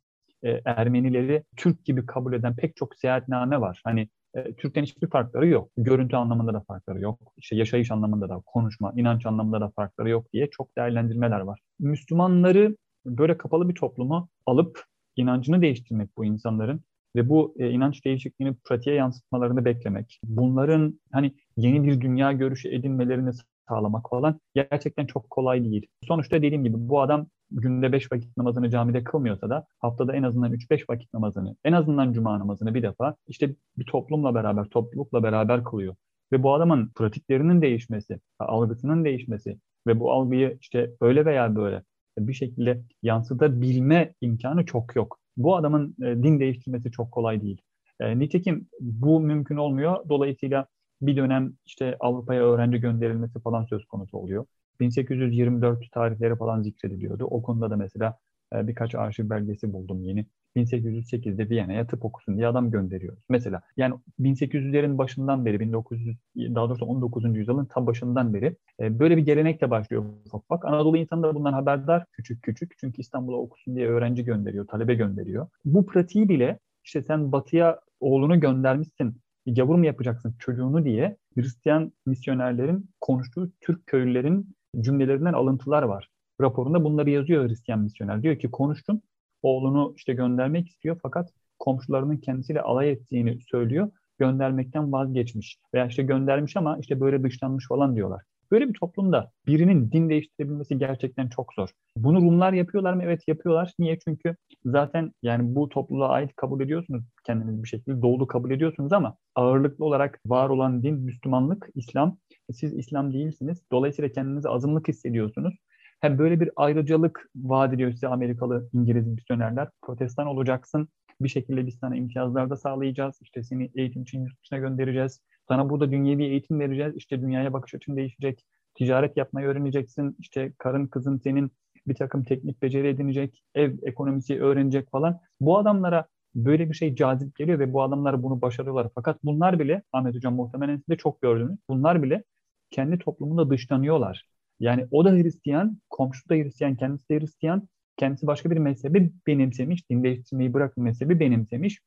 Ermenileri 0.65 1.43
Türk 1.57 1.85
gibi 1.85 2.07
kabul 2.07 2.33
eden 2.33 2.57
pek 2.57 2.77
çok 2.77 2.97
seyahatname 2.97 3.61
var. 3.61 3.81
Hani 3.85 4.09
e, 4.35 4.55
Türk'ten 4.55 4.83
hiçbir 4.83 5.11
farkları 5.11 5.49
yok. 5.49 5.71
Görüntü 5.77 6.17
anlamında 6.17 6.55
da 6.55 6.61
farkları 6.61 7.01
yok. 7.01 7.19
İşte 7.37 7.57
yaşayış 7.57 7.91
anlamında 7.91 8.29
da, 8.29 8.43
konuşma, 8.47 8.93
inanç 8.97 9.27
anlamında 9.27 9.61
da 9.61 9.69
farkları 9.69 10.09
yok 10.09 10.33
diye 10.33 10.51
çok 10.51 10.77
değerlendirmeler 10.77 11.41
var. 11.41 11.61
Müslümanları 11.79 12.77
böyle 13.07 13.39
kapalı 13.39 13.69
bir 13.69 13.75
toplumu 13.75 14.29
alıp 14.47 14.85
inancını 15.17 15.63
değiştirmek 15.63 16.17
bu 16.17 16.25
insanların 16.25 16.81
ve 17.17 17.29
bu 17.29 17.55
e, 17.59 17.71
inanç 17.71 18.05
değişikliğini 18.05 18.57
pratiğe 18.65 18.97
yansıtmalarını 18.97 19.65
beklemek, 19.65 20.21
bunların 20.25 21.01
hani 21.13 21.35
yeni 21.57 21.85
bir 21.85 22.01
dünya 22.01 22.33
görüşü 22.33 22.69
edinmelerini 22.69 23.33
sağlamak 23.69 24.11
falan 24.11 24.41
gerçekten 24.55 25.07
çok 25.07 25.31
kolay 25.31 25.65
değil. 25.65 25.87
Sonuçta 26.03 26.37
dediğim 26.37 26.65
gibi 26.65 26.77
bu 26.79 27.01
adam 27.01 27.27
günde 27.51 27.93
5 27.93 28.13
vakit 28.13 28.37
namazını 28.37 28.71
camide 28.71 29.05
kılmıyorsa 29.05 29.51
da 29.51 29.67
haftada 29.79 30.17
en 30.17 30.23
azından 30.23 30.53
3-5 30.53 30.85
vakit 30.91 31.15
namazını, 31.15 31.57
en 31.65 31.73
azından 31.73 32.13
cuma 32.13 32.39
namazını 32.39 32.75
bir 32.75 32.83
defa 32.83 33.17
işte 33.27 33.55
bir 33.79 33.85
toplumla 33.85 34.35
beraber, 34.35 34.65
toplulukla 34.65 35.23
beraber 35.23 35.65
kılıyor. 35.65 35.95
Ve 36.33 36.43
bu 36.43 36.55
adamın 36.55 36.91
pratiklerinin 36.95 37.63
değişmesi, 37.63 38.21
algısının 38.39 39.05
değişmesi 39.05 39.59
ve 39.87 40.01
bu 40.01 40.13
algıyı 40.13 40.59
işte 40.61 40.91
öyle 41.01 41.25
veya 41.25 41.57
böyle 41.57 41.83
bir 42.19 42.33
şekilde 42.33 42.83
yansıtabilme 43.03 44.15
imkanı 44.21 44.67
çok 44.67 44.97
yok. 44.97 45.19
Bu 45.37 45.57
adamın 45.57 45.97
e, 46.03 46.23
din 46.23 46.41
değiştirmesi 46.41 46.91
çok 46.91 47.13
kolay 47.13 47.43
değil. 47.43 47.61
E, 48.01 48.19
nitekim 48.19 48.69
bu 48.81 49.21
mümkün 49.21 49.57
olmuyor. 49.57 50.09
Dolayısıyla 50.09 50.67
bir 51.03 51.17
dönem 51.17 51.53
işte 51.67 51.97
Avrupa'ya 52.01 52.43
öğrenci 52.43 52.79
gönderilmesi 52.79 53.41
falan 53.41 53.65
söz 53.65 53.85
konusu 53.87 54.19
oluyor. 54.19 54.47
1824 54.81 55.93
tarihleri 55.93 56.37
falan 56.37 56.63
zikrediliyordu. 56.63 57.25
O 57.25 57.43
konuda 57.43 57.71
da 57.71 57.77
mesela 57.77 58.19
e, 58.55 58.67
birkaç 58.67 58.95
arşiv 58.95 59.31
belgesi 59.31 59.73
buldum 59.73 60.05
yeni. 60.05 60.27
1808'de 60.57 61.51
Viyana'ya 61.51 61.87
tıp 61.87 62.05
okusun 62.05 62.37
diye 62.37 62.47
adam 62.47 62.71
gönderiyoruz. 62.71 63.25
Mesela 63.29 63.63
yani 63.77 63.95
1800'lerin 64.21 64.99
başından 64.99 65.45
beri 65.45 65.61
1900 65.61 66.17
daha 66.37 66.69
doğrusu 66.69 66.85
19. 66.85 67.37
yüzyılın 67.37 67.65
tam 67.65 67.87
başından 67.87 68.35
beri 68.35 68.57
e, 68.81 68.99
böyle 68.99 69.17
bir 69.17 69.23
gelenekle 69.23 69.71
başlıyor 69.71 70.05
ufak 70.27 70.43
ufak. 70.45 70.65
Anadolu 70.65 70.97
insanı 70.97 71.23
da 71.23 71.35
bundan 71.35 71.53
haberdar 71.53 72.05
küçük 72.13 72.43
küçük. 72.43 72.79
Çünkü 72.79 73.01
İstanbul'a 73.01 73.37
okusun 73.37 73.77
diye 73.77 73.89
öğrenci 73.89 74.25
gönderiyor, 74.25 74.67
talebe 74.67 74.95
gönderiyor. 74.95 75.49
Bu 75.65 75.87
pratiği 75.87 76.29
bile 76.29 76.59
işte 76.85 77.03
sen 77.03 77.33
batıya 77.33 77.81
oğlunu 78.01 78.41
göndermişsin 78.41 79.21
gavur 79.55 79.75
mu 79.75 79.87
yapacaksın 79.87 80.35
çocuğunu 80.39 80.85
diye 80.85 81.17
Hristiyan 81.35 81.93
misyonerlerin 82.07 82.91
konuştuğu 83.01 83.53
Türk 83.61 83.87
köylülerin 83.87 84.57
cümlelerinden 84.81 85.33
alıntılar 85.33 85.83
var. 85.83 86.11
Raporunda 86.41 86.85
bunları 86.85 87.11
yazıyor 87.11 87.49
Hristiyan 87.49 87.81
misyoner. 87.81 88.23
Diyor 88.23 88.39
ki 88.39 88.51
konuştum, 88.51 89.03
oğlunu 89.43 89.93
işte 89.97 90.13
göndermek 90.13 90.69
istiyor 90.69 90.99
fakat 91.03 91.31
komşularının 91.59 92.17
kendisiyle 92.17 92.61
alay 92.61 92.91
ettiğini 92.91 93.41
söylüyor. 93.41 93.91
Göndermekten 94.19 94.93
vazgeçmiş 94.93 95.59
veya 95.75 95.87
işte 95.87 96.03
göndermiş 96.03 96.57
ama 96.57 96.79
işte 96.79 97.01
böyle 97.01 97.23
dışlanmış 97.23 97.69
falan 97.69 97.97
diyorlar. 97.97 98.23
Böyle 98.51 98.69
bir 98.69 98.75
toplumda 98.75 99.33
birinin 99.47 99.93
din 99.93 100.09
değiştirebilmesi 100.09 100.79
gerçekten 100.79 101.29
çok 101.29 101.55
zor. 101.55 101.69
Bunu 101.97 102.21
Rumlar 102.21 102.53
yapıyorlar 102.53 102.93
mı? 102.93 103.03
Evet 103.05 103.23
yapıyorlar. 103.29 103.73
Niye? 103.79 103.99
Çünkü 103.99 104.37
zaten 104.65 105.13
yani 105.23 105.55
bu 105.55 105.69
topluluğa 105.69 106.09
ait 106.09 106.37
kabul 106.37 106.61
ediyorsunuz 106.61 107.05
kendiniz 107.25 107.63
bir 107.63 107.69
şekilde. 107.69 108.03
Doğulu 108.03 108.27
kabul 108.27 108.51
ediyorsunuz 108.51 108.93
ama 108.93 109.17
ağırlıklı 109.35 109.85
olarak 109.85 110.21
var 110.27 110.49
olan 110.49 110.83
din 110.83 110.95
Müslümanlık, 110.95 111.69
İslam. 111.75 112.19
Siz 112.53 112.75
İslam 112.75 113.13
değilsiniz. 113.13 113.63
Dolayısıyla 113.73 114.13
kendinizi 114.13 114.49
azınlık 114.49 114.89
hissediyorsunuz. 114.89 115.55
Hem 116.01 116.19
böyle 116.19 116.41
bir 116.41 116.51
ayrıcalık 116.57 117.31
vaat 117.37 117.75
ediyor 117.75 117.93
size 117.93 118.09
Amerikalı, 118.09 118.69
İngiliz 118.73 119.07
misyonerler. 119.07 119.69
Protestan 119.83 120.27
olacaksın. 120.27 120.89
Bir 121.21 121.29
şekilde 121.29 121.67
biz 121.67 121.79
sana 121.79 121.97
imtiyazlar 121.97 122.51
da 122.51 122.57
sağlayacağız. 122.57 123.19
İşte 123.23 123.43
seni 123.43 123.71
eğitim 123.75 124.03
için 124.03 124.21
yurt 124.21 124.43
dışına 124.43 124.59
göndereceğiz. 124.59 125.21
Sana 125.49 125.71
burada 125.71 125.91
dünyevi 125.91 126.25
eğitim 126.25 126.61
vereceğiz. 126.61 126.97
İşte 126.97 127.21
dünyaya 127.21 127.53
bakış 127.53 127.75
açın 127.75 127.97
değişecek. 127.97 128.45
Ticaret 128.75 129.17
yapmayı 129.17 129.47
öğreneceksin. 129.47 130.17
İşte 130.19 130.53
karın 130.59 130.87
kızın 130.87 131.17
senin 131.17 131.51
bir 131.87 131.95
takım 131.95 132.25
teknik 132.25 132.63
beceri 132.63 132.89
edinecek. 132.89 133.43
Ev 133.55 133.75
ekonomisi 133.83 134.43
öğrenecek 134.43 134.91
falan. 134.91 135.21
Bu 135.41 135.59
adamlara 135.59 136.07
böyle 136.35 136.71
bir 136.71 136.75
şey 136.75 136.95
cazip 136.95 137.37
geliyor 137.37 137.59
ve 137.59 137.73
bu 137.73 137.83
adamlar 137.83 138.23
bunu 138.23 138.41
başarıyorlar. 138.43 138.89
Fakat 138.95 139.25
bunlar 139.25 139.59
bile 139.59 139.83
Ahmet 139.93 140.15
Hocam 140.15 140.35
muhtemelen 140.35 140.77
siz 140.77 140.89
de 140.89 140.97
çok 140.97 141.23
gördünüz. 141.23 141.59
Bunlar 141.69 142.03
bile 142.03 142.25
kendi 142.71 142.99
toplumunda 142.99 143.51
dışlanıyorlar. 143.51 144.29
Yani 144.61 144.87
o 144.91 145.05
da 145.05 145.11
Hristiyan, 145.11 145.79
komşu 145.91 146.29
da 146.29 146.35
Hristiyan, 146.35 146.77
kendisi 146.77 147.09
de 147.09 147.19
Hristiyan. 147.21 147.69
Kendisi 147.97 148.27
başka 148.27 148.51
bir 148.51 148.59
mezhebi 148.59 149.13
benimsemiş, 149.27 149.91
din 149.91 150.05
değiştirmeyi 150.05 150.55
bırakın 150.55 150.85
mezhebi 150.85 151.21
benimsemiş, 151.21 151.81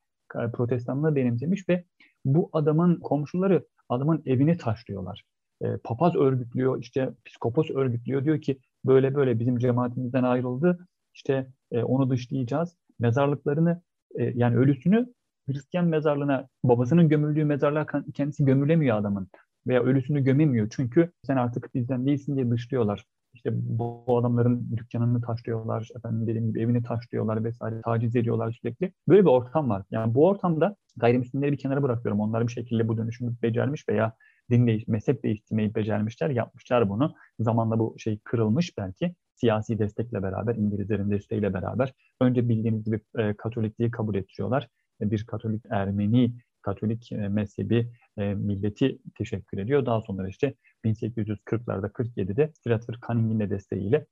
protestanlığı 0.52 1.16
benimsemiş 1.16 1.68
ve 1.68 1.84
bu 2.24 2.50
adamın 2.52 3.00
komşuları 3.00 3.66
adamın 3.88 4.22
evini 4.26 4.56
taşlıyorlar. 4.56 5.24
E, 5.62 5.76
papaz 5.76 6.16
örgütlüyor, 6.16 6.82
işte 6.82 7.10
psikopos 7.24 7.70
örgütlüyor. 7.70 8.24
Diyor 8.24 8.40
ki 8.40 8.58
böyle 8.84 9.14
böyle 9.14 9.38
bizim 9.38 9.58
cemaatimizden 9.58 10.22
ayrıldı. 10.22 10.88
İşte 11.14 11.46
e, 11.70 11.82
onu 11.82 12.10
dışlayacağız. 12.10 12.76
Mezarlıklarını 12.98 13.82
e, 14.14 14.24
yani 14.24 14.56
ölüsünü 14.56 15.12
Hristiyan 15.48 15.86
mezarlığına 15.86 16.48
babasının 16.64 17.08
gömüldüğü 17.08 17.44
mezarlığa 17.44 17.86
kendisi 18.14 18.44
gömülemiyor 18.44 18.96
adamın 18.96 19.28
veya 19.66 19.82
ölüsünü 19.82 20.24
gömemiyor. 20.24 20.68
Çünkü 20.70 21.12
sen 21.26 21.36
artık 21.36 21.74
bizden 21.74 22.06
değilsin 22.06 22.36
diye 22.36 22.50
dışlıyorlar. 22.50 23.06
İşte 23.34 23.50
bu, 23.54 24.04
adamların 24.18 24.76
dükkanını 24.76 25.20
taşlıyorlar, 25.20 25.88
efendim 25.96 26.26
dediğim 26.26 26.48
gibi 26.48 26.60
evini 26.60 26.82
taşlıyorlar 26.82 27.44
vesaire, 27.44 27.80
taciz 27.84 28.16
ediyorlar 28.16 28.58
sürekli. 28.62 28.92
Böyle 29.08 29.22
bir 29.22 29.30
ortam 29.30 29.70
var. 29.70 29.82
Yani 29.90 30.14
bu 30.14 30.26
ortamda 30.26 30.76
gayrimüslimleri 30.96 31.52
bir 31.52 31.58
kenara 31.58 31.82
bırakıyorum. 31.82 32.20
Onlar 32.20 32.46
bir 32.46 32.52
şekilde 32.52 32.88
bu 32.88 32.96
dönüşümü 32.96 33.34
becermiş 33.42 33.88
veya 33.88 34.16
din 34.50 34.66
değiş, 34.66 34.88
mezhep 34.88 35.24
değiştirmeyi 35.24 35.74
becermişler, 35.74 36.30
yapmışlar 36.30 36.88
bunu. 36.88 37.14
Zamanla 37.40 37.78
bu 37.78 37.94
şey 37.98 38.18
kırılmış 38.18 38.78
belki 38.78 39.14
siyasi 39.34 39.78
destekle 39.78 40.22
beraber, 40.22 40.54
İngilizlerin 40.54 41.10
desteğiyle 41.10 41.54
beraber. 41.54 41.92
Önce 42.20 42.48
bildiğiniz 42.48 42.84
gibi 42.84 43.00
e, 43.18 43.34
Katolikliği 43.34 43.90
kabul 43.90 44.14
ettiriyorlar. 44.14 44.68
E, 45.00 45.10
bir 45.10 45.26
Katolik 45.26 45.64
Ermeni 45.70 46.32
Katolik 46.62 47.12
mezhebi 47.12 47.92
milleti 48.16 48.98
teşekkür 49.18 49.58
ediyor. 49.58 49.86
Daha 49.86 50.00
sonra 50.00 50.28
işte 50.28 50.54
1840'larda 50.84 51.92
47'de 51.92 52.52
Stratford 52.54 52.94
Cunning'in 53.06 53.40
de 53.40 53.50
desteğiyle 53.50 54.06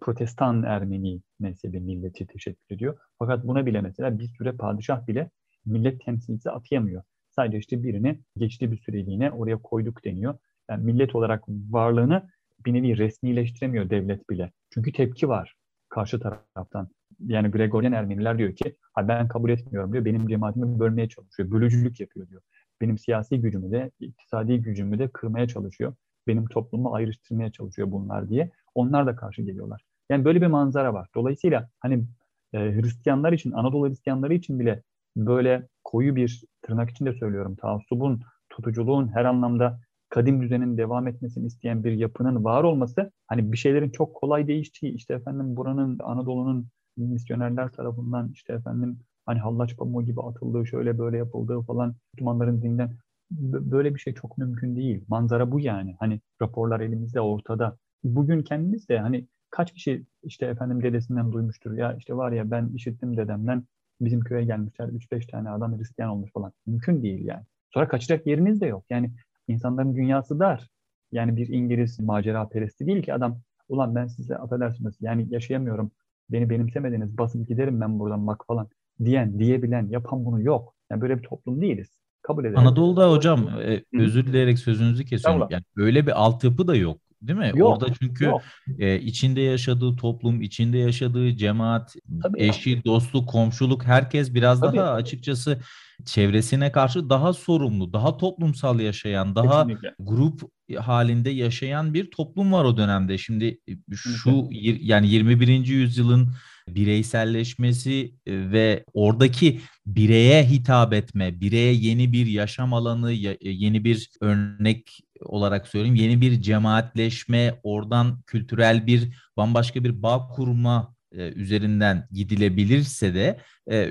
Protestan 0.00 0.62
Ermeni 0.62 1.20
mezhebi 1.40 1.80
milleti 1.80 2.26
teşekkür 2.26 2.74
ediyor. 2.74 2.98
Fakat 3.18 3.46
buna 3.46 3.66
bile 3.66 3.80
mesela 3.80 4.18
bir 4.18 4.28
süre 4.28 4.52
padişah 4.52 5.06
bile 5.06 5.30
millet 5.66 6.04
temsilcisi 6.04 6.50
atayamıyor. 6.50 7.02
Sadece 7.30 7.58
işte 7.58 7.82
birini 7.82 8.20
geçti 8.36 8.72
bir 8.72 8.76
süreliğine 8.76 9.30
oraya 9.30 9.56
koyduk 9.56 10.04
deniyor. 10.04 10.38
Yani 10.70 10.84
millet 10.84 11.14
olarak 11.14 11.44
varlığını 11.48 12.28
bir 12.66 12.74
nevi 12.74 12.98
resmileştiremiyor 12.98 13.90
devlet 13.90 14.30
bile. 14.30 14.52
Çünkü 14.70 14.92
tepki 14.92 15.28
var 15.28 15.54
karşı 15.88 16.20
taraftan. 16.20 16.88
Yani 17.20 17.50
Gregorian 17.50 17.92
Ermeniler 17.92 18.38
diyor 18.38 18.56
ki 18.56 18.76
ben 19.02 19.28
kabul 19.28 19.50
etmiyorum 19.50 19.92
diyor. 19.92 20.04
Benim 20.04 20.28
cemaatimi 20.28 20.78
bölmeye 20.78 21.08
çalışıyor. 21.08 21.50
Bölücülük 21.50 22.00
yapıyor 22.00 22.28
diyor. 22.28 22.42
Benim 22.80 22.98
siyasi 22.98 23.40
gücümü 23.40 23.70
de, 23.70 23.90
iktisadi 24.00 24.62
gücümü 24.62 24.98
de 24.98 25.08
kırmaya 25.08 25.48
çalışıyor. 25.48 25.94
Benim 26.26 26.46
toplumu 26.46 26.94
ayrıştırmaya 26.94 27.52
çalışıyor 27.52 27.90
bunlar 27.90 28.28
diye. 28.28 28.50
Onlar 28.74 29.06
da 29.06 29.16
karşı 29.16 29.42
geliyorlar. 29.42 29.82
Yani 30.10 30.24
böyle 30.24 30.40
bir 30.42 30.46
manzara 30.46 30.94
var. 30.94 31.08
Dolayısıyla 31.14 31.68
hani 31.80 32.04
e, 32.52 32.58
Hristiyanlar 32.58 33.32
için, 33.32 33.52
Anadolu 33.52 33.88
Hristiyanları 33.88 34.34
için 34.34 34.60
bile 34.60 34.82
böyle 35.16 35.68
koyu 35.84 36.16
bir 36.16 36.44
tırnak 36.62 36.90
içinde 36.90 37.12
söylüyorum. 37.12 37.56
Taassubun, 37.56 38.20
tutuculuğun 38.50 39.08
her 39.08 39.24
anlamda 39.24 39.80
kadim 40.08 40.42
düzenin 40.42 40.76
devam 40.76 41.08
etmesini 41.08 41.46
isteyen 41.46 41.84
bir 41.84 41.92
yapının 41.92 42.44
var 42.44 42.64
olması 42.64 43.12
hani 43.26 43.52
bir 43.52 43.56
şeylerin 43.56 43.90
çok 43.90 44.14
kolay 44.14 44.48
değiştiği 44.48 44.94
işte 44.94 45.14
efendim 45.14 45.56
buranın 45.56 45.98
Anadolu'nun 45.98 46.68
misyonerler 46.96 47.68
tarafından 47.72 48.30
işte 48.32 48.52
efendim 48.52 48.98
hani 49.26 49.38
hallaç 49.38 49.76
pamuğu 49.76 50.04
gibi 50.04 50.22
atıldığı 50.22 50.66
şöyle 50.66 50.98
böyle 50.98 51.16
yapıldığı 51.16 51.60
falan 51.60 51.94
Müslümanların 52.14 52.62
dinden 52.62 52.96
böyle 53.30 53.94
bir 53.94 54.00
şey 54.00 54.14
çok 54.14 54.38
mümkün 54.38 54.76
değil. 54.76 55.04
Manzara 55.08 55.52
bu 55.52 55.60
yani. 55.60 55.96
Hani 55.98 56.20
raporlar 56.42 56.80
elimizde 56.80 57.20
ortada. 57.20 57.78
Bugün 58.04 58.42
kendimiz 58.42 58.88
de 58.88 58.98
hani 58.98 59.26
kaç 59.50 59.72
kişi 59.72 60.06
işte 60.22 60.46
efendim 60.46 60.82
dedesinden 60.82 61.32
duymuştur 61.32 61.72
ya 61.72 61.94
işte 61.94 62.16
var 62.16 62.32
ya 62.32 62.50
ben 62.50 62.68
işittim 62.74 63.16
dedemden 63.16 63.64
bizim 64.00 64.20
köye 64.20 64.44
gelmişler 64.44 64.88
3-5 64.88 65.30
tane 65.30 65.50
adam 65.50 65.78
Hristiyan 65.78 66.10
olmuş 66.10 66.32
falan. 66.32 66.52
Mümkün 66.66 67.02
değil 67.02 67.24
yani. 67.24 67.44
Sonra 67.74 67.88
kaçacak 67.88 68.26
yeriniz 68.26 68.60
de 68.60 68.66
yok. 68.66 68.84
Yani 68.90 69.10
insanların 69.48 69.94
dünyası 69.94 70.40
dar. 70.40 70.70
Yani 71.12 71.36
bir 71.36 71.48
İngiliz 71.48 72.00
macera 72.00 72.48
peresti 72.48 72.86
değil 72.86 73.02
ki 73.02 73.14
adam 73.14 73.40
ulan 73.68 73.94
ben 73.94 74.06
size 74.06 74.36
affedersiniz 74.36 74.96
yani 75.00 75.26
yaşayamıyorum. 75.30 75.90
Beni 76.30 76.50
benimsemediniz 76.50 77.18
basıp 77.18 77.48
giderim 77.48 77.80
ben 77.80 77.98
buradan 77.98 78.26
bak 78.26 78.44
falan 78.46 78.68
diyen, 79.04 79.38
diyebilen, 79.38 79.88
yapan 79.88 80.24
bunu 80.24 80.42
yok. 80.42 80.74
Yani 80.90 81.00
böyle 81.00 81.18
bir 81.18 81.22
toplum 81.22 81.60
değiliz. 81.60 81.88
Kabul 82.22 82.44
edelim. 82.44 82.58
Anadolu'da 82.58 83.10
hocam 83.10 83.48
e, 83.62 83.84
özür 83.98 84.26
dileyerek 84.26 84.58
sözünüzü 84.58 85.04
kesiyorum. 85.04 85.40
Tamam. 85.40 85.48
Yani 85.50 85.64
öyle 85.76 86.06
bir 86.06 86.20
altyapı 86.22 86.66
da 86.68 86.76
yok. 86.76 87.00
Değil 87.22 87.38
mi? 87.38 87.52
Yok, 87.54 87.82
Orada 87.82 87.94
çünkü 88.00 88.24
yok. 88.24 88.42
e, 88.78 89.00
içinde 89.00 89.40
yaşadığı 89.40 89.96
toplum, 89.96 90.42
içinde 90.42 90.78
yaşadığı 90.78 91.36
cemaat, 91.36 91.94
Tabii 92.22 92.42
ya. 92.42 92.48
eşi, 92.48 92.84
dostluk, 92.84 93.28
komşuluk 93.28 93.84
herkes 93.84 94.34
biraz 94.34 94.60
Tabii. 94.60 94.76
daha 94.76 94.90
açıkçası 94.90 95.60
çevresine 96.04 96.72
karşı 96.72 97.10
daha 97.10 97.32
sorumlu, 97.32 97.92
daha 97.92 98.16
toplumsal 98.16 98.80
yaşayan, 98.80 99.34
daha 99.34 99.66
Kesinlikle. 99.66 99.94
grup 99.98 100.42
halinde 100.74 101.30
yaşayan 101.30 101.94
bir 101.94 102.10
toplum 102.10 102.52
var 102.52 102.64
o 102.64 102.76
dönemde. 102.76 103.18
Şimdi 103.18 103.60
e, 103.68 103.72
şu 103.94 104.48
yani 104.80 105.08
21. 105.08 105.66
yüzyılın 105.66 106.30
bireyselleşmesi 106.68 108.14
e, 108.26 108.32
ve 108.52 108.84
oradaki 108.92 109.60
bireye 109.86 110.48
hitap 110.48 110.92
etme, 110.92 111.40
bireye 111.40 111.72
yeni 111.72 112.12
bir 112.12 112.26
yaşam 112.26 112.74
alanı, 112.74 113.12
e, 113.12 113.36
yeni 113.40 113.84
bir 113.84 114.10
örnek 114.20 115.00
olarak 115.20 115.68
söyleyeyim, 115.68 115.94
yeni 115.94 116.20
bir 116.20 116.42
cemaatleşme, 116.42 117.60
oradan 117.62 118.20
kültürel 118.26 118.86
bir 118.86 119.08
bambaşka 119.36 119.84
bir 119.84 120.02
bağ 120.02 120.28
kurma 120.28 120.96
üzerinden 121.12 122.08
gidilebilirse 122.12 123.14
de 123.14 123.40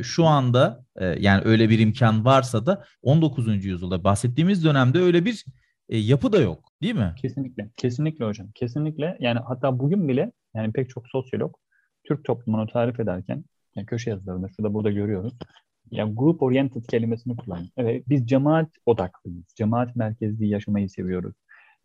şu 0.04 0.26
anda 0.26 0.86
yani 1.20 1.42
öyle 1.46 1.70
bir 1.70 1.80
imkan 1.80 2.26
varsa 2.26 2.66
da 2.66 2.86
19. 3.02 3.66
yüzyılda 3.66 4.04
bahsettiğimiz 4.04 4.64
dönemde 4.64 5.00
öyle 5.00 5.26
bir 5.26 5.46
e, 5.90 5.98
yapı 5.98 6.34
da 6.34 6.42
yok, 6.42 6.72
değil 6.82 6.96
mi? 6.96 7.14
Kesinlikle. 7.22 7.70
Kesinlikle 7.78 8.26
hocam. 8.26 8.48
Kesinlikle. 8.56 9.18
Yani 9.20 9.40
hatta 9.40 9.80
bugün 9.80 10.08
bile 10.08 10.32
yani 10.56 10.74
pek 10.74 10.90
çok 10.90 11.08
sosyolog 11.08 11.56
Türk 12.04 12.26
toplumunu 12.26 12.68
tarif 12.68 13.00
ederken 13.00 13.44
yani 13.76 13.86
köşe 13.86 14.10
yazılarında 14.10 14.48
şurada 14.48 14.74
burada 14.74 14.92
görüyoruz. 14.92 15.34
Ya 15.92 16.06
group 16.06 16.44
oriented 16.44 16.86
kelimesini 16.86 17.36
kullanıyor. 17.36 17.70
Evet 17.78 18.10
biz 18.10 18.28
cemaat 18.28 18.70
odaklıyız. 18.86 19.46
Cemaat 19.56 19.96
merkezli 19.96 20.48
yaşamayı 20.48 20.90
seviyoruz. 20.90 21.36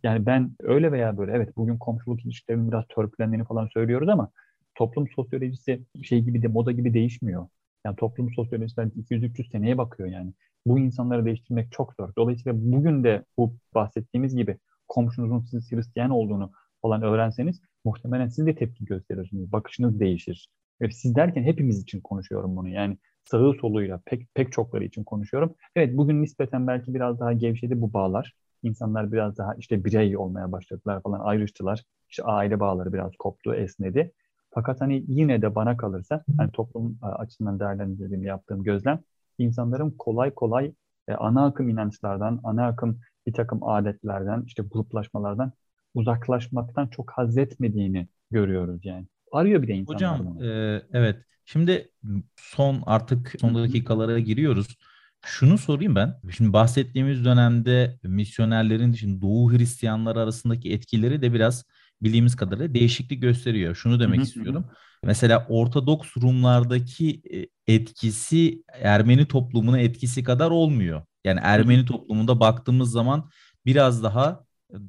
Yani 0.02 0.26
ben 0.26 0.56
öyle 0.60 0.92
veya 0.92 1.18
böyle 1.18 1.32
evet 1.32 1.56
bugün 1.56 1.78
komşuluk 1.78 2.24
ilişkilerinin 2.24 2.68
biraz 2.70 2.84
törpülendiğini 2.88 3.44
falan 3.44 3.66
söylüyoruz 3.66 4.08
ama 4.08 4.30
toplum 4.74 5.08
sosyolojisi 5.08 5.84
şey 6.02 6.20
gibi 6.20 6.42
de 6.42 6.48
moda 6.48 6.72
gibi 6.72 6.94
değişmiyor. 6.94 7.46
Yani 7.86 7.96
toplum 7.96 8.34
sosyolojisi 8.34 8.80
200-300 8.80 9.50
seneye 9.52 9.78
bakıyor 9.78 10.08
yani. 10.08 10.32
Bu 10.66 10.78
insanları 10.78 11.24
değiştirmek 11.24 11.72
çok 11.72 11.94
zor. 11.94 12.10
Dolayısıyla 12.18 12.58
bugün 12.72 13.04
de 13.04 13.24
bu 13.36 13.54
bahsettiğimiz 13.74 14.36
gibi 14.36 14.58
komşunuzun 14.88 15.40
siz 15.40 15.72
Hristiyan 15.72 16.10
olduğunu 16.10 16.52
falan 16.82 17.02
öğrenseniz 17.02 17.60
muhtemelen 17.84 18.28
siz 18.28 18.46
de 18.46 18.54
tepki 18.54 18.84
gösterirsiniz. 18.84 19.52
Bakışınız 19.52 20.00
değişir. 20.00 20.48
Ve 20.80 20.90
siz 20.90 21.14
derken 21.14 21.42
hepimiz 21.42 21.82
için 21.82 22.00
konuşuyorum 22.00 22.56
bunu. 22.56 22.68
Yani 22.68 22.98
sağı 23.24 23.54
soluyla 23.54 24.00
pek 24.06 24.34
pek 24.34 24.52
çokları 24.52 24.84
için 24.84 25.04
konuşuyorum. 25.04 25.54
Evet 25.76 25.96
bugün 25.96 26.22
nispeten 26.22 26.66
belki 26.66 26.94
biraz 26.94 27.20
daha 27.20 27.32
gevşedi 27.32 27.80
bu 27.80 27.92
bağlar. 27.92 28.34
İnsanlar 28.62 29.12
biraz 29.12 29.38
daha 29.38 29.54
işte 29.54 29.84
birey 29.84 30.16
olmaya 30.16 30.52
başladılar 30.52 31.02
falan 31.02 31.20
ayrıştılar. 31.20 31.84
İşte 32.08 32.22
aile 32.22 32.60
bağları 32.60 32.92
biraz 32.92 33.12
koptu, 33.18 33.54
esnedi. 33.54 34.12
Fakat 34.50 34.80
hani 34.80 35.04
yine 35.08 35.42
de 35.42 35.54
bana 35.54 35.76
kalırsa 35.76 36.24
hani 36.36 36.50
toplum 36.50 36.98
e, 37.02 37.06
açısından 37.06 37.60
değerlendirdiğim 37.60 38.24
yaptığım 38.24 38.62
gözlem 38.62 39.00
insanların 39.40 39.90
kolay 39.98 40.34
kolay 40.34 40.72
e, 41.08 41.12
ana 41.14 41.46
akım 41.46 41.68
inançlardan, 41.68 42.40
ana 42.44 42.66
akım 42.66 43.00
bir 43.26 43.32
takım 43.32 43.64
adetlerden, 43.68 44.42
işte 44.46 44.62
gruplaşmalardan 44.62 45.52
uzaklaşmaktan 45.94 46.86
çok 46.88 47.10
haz 47.10 47.38
etmediğini 47.38 48.08
görüyoruz 48.30 48.80
yani. 48.84 49.06
Arıyor 49.32 49.62
bir 49.62 49.68
de 49.68 49.72
insanlar 49.74 50.18
Hocam 50.18 50.26
bunu. 50.26 50.42
e, 50.42 50.82
evet 50.92 51.16
şimdi 51.44 51.92
son 52.36 52.82
artık 52.86 53.34
son 53.40 53.54
dakikalara 53.54 54.18
giriyoruz. 54.18 54.76
Şunu 55.24 55.58
sorayım 55.58 55.94
ben. 55.94 56.20
Şimdi 56.36 56.52
bahsettiğimiz 56.52 57.24
dönemde 57.24 57.98
misyonerlerin 58.02 58.92
şimdi 58.92 59.22
Doğu 59.22 59.52
Hristiyanlar 59.52 60.16
arasındaki 60.16 60.72
etkileri 60.72 61.22
de 61.22 61.32
biraz 61.32 61.64
bildiğimiz 62.02 62.36
kadarıyla 62.36 62.74
değişiklik 62.74 63.22
gösteriyor. 63.22 63.74
Şunu 63.74 64.00
demek 64.00 64.18
Hı 64.18 64.24
hı, 64.24 64.28
istiyorum. 64.28 64.70
Mesela 65.04 65.46
Ortodoks 65.48 66.16
Rumlardaki 66.16 67.22
e, 67.32 67.46
etkisi 67.74 68.64
Ermeni 68.68 69.26
toplumuna 69.26 69.80
etkisi 69.80 70.24
kadar 70.24 70.50
olmuyor. 70.50 71.02
Yani 71.24 71.40
Ermeni 71.42 71.84
toplumunda 71.84 72.40
baktığımız 72.40 72.90
zaman 72.90 73.30
biraz 73.66 74.02
daha 74.02 74.44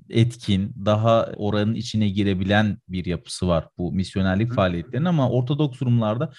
etkin, 0.09 0.73
daha 0.85 1.29
oranın 1.37 1.73
içine 1.75 2.09
girebilen 2.09 2.77
bir 2.87 3.05
yapısı 3.05 3.47
var 3.47 3.67
bu 3.77 3.91
misyonerlik 3.91 4.53
faaliyetlerinin 4.53 5.05
ama 5.05 5.29
Ortodoks 5.29 5.81
Rumlarda 5.81 6.33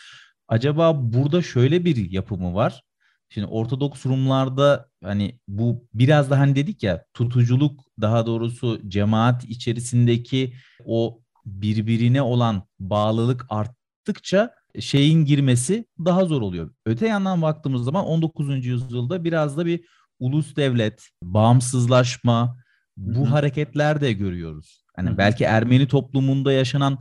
acaba 0.48 1.12
burada 1.12 1.42
şöyle 1.42 1.84
bir 1.84 2.10
yapı 2.10 2.36
mı 2.36 2.54
var? 2.54 2.82
Şimdi 3.28 3.46
Ortodoks 3.46 4.06
Rumlarda 4.06 4.88
hani 5.04 5.38
bu 5.48 5.86
biraz 5.94 6.30
da 6.30 6.38
hani 6.38 6.56
dedik 6.56 6.82
ya 6.82 7.04
tutuculuk 7.14 7.80
daha 8.00 8.26
doğrusu 8.26 8.80
cemaat 8.88 9.44
içerisindeki 9.44 10.54
o 10.84 11.21
birbirine 11.46 12.22
olan 12.22 12.62
bağlılık 12.80 13.46
arttıkça 13.48 14.54
şeyin 14.80 15.24
girmesi 15.24 15.84
daha 16.04 16.24
zor 16.24 16.42
oluyor. 16.42 16.70
Öte 16.86 17.06
yandan 17.06 17.42
baktığımız 17.42 17.84
zaman 17.84 18.04
19. 18.04 18.66
yüzyılda 18.66 19.24
biraz 19.24 19.56
da 19.56 19.66
bir 19.66 19.84
ulus 20.20 20.56
devlet, 20.56 21.08
bağımsızlaşma 21.22 22.56
bu 22.96 23.20
Hı 23.20 23.24
hı. 23.24 23.28
hareketler 23.28 24.00
de 24.00 24.12
görüyoruz. 24.12 24.84
Hani 24.96 25.08
Hı 25.08 25.12
hı. 25.12 25.18
belki 25.18 25.44
Ermeni 25.44 25.88
toplumunda 25.88 26.52
yaşanan 26.52 26.98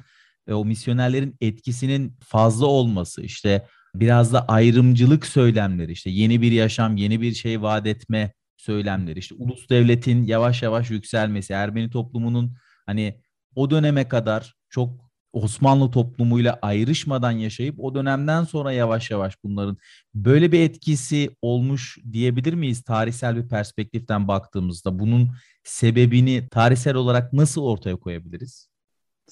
e, 0.47 0.54
o 0.54 0.65
misyonerlerin 0.65 1.36
etkisinin 1.41 2.17
fazla 2.23 2.65
olması, 2.65 3.21
işte 3.21 3.67
biraz 3.95 4.34
da 4.34 4.45
ayrımcılık 4.47 5.25
söylemleri, 5.25 5.91
işte 5.91 6.10
yeni 6.10 6.41
bir 6.41 6.51
yaşam, 6.51 6.97
yeni 6.97 7.21
bir 7.21 7.34
şey 7.34 7.62
vaat 7.62 7.88
etme 7.88 8.34
söylemleri, 8.58 9.19
işte 9.19 9.36
ulus 9.36 9.69
devletin 9.69 10.23
yavaş 10.23 10.62
yavaş 10.63 10.89
yükselmesi, 10.89 11.54
Ermeni 11.54 11.89
toplumunun 11.89 12.56
hani 12.86 13.21
o 13.56 13.70
döneme 13.70 14.08
kadar 14.08 14.56
çok 14.70 15.12
Osmanlı 15.34 15.92
toplumuyla 15.92 16.60
ayrışmadan 16.62 17.32
yaşayıp 17.32 17.76
o 17.80 17.96
dönemden 17.96 18.44
sonra 18.44 18.72
yavaş 18.72 19.12
yavaş 19.12 19.44
bunların 19.44 19.78
böyle 20.16 20.52
bir 20.52 20.60
etkisi 20.60 21.36
olmuş 21.42 21.98
diyebilir 22.12 22.54
miyiz 22.54 22.82
tarihsel 22.82 23.36
bir 23.36 23.50
perspektiften 23.50 24.28
baktığımızda? 24.28 25.00
Bunun 25.00 25.30
sebebini 25.64 26.48
tarihsel 26.52 26.96
olarak 26.96 27.34
nasıl 27.34 27.64
ortaya 27.64 27.96
koyabiliriz? 27.96 28.72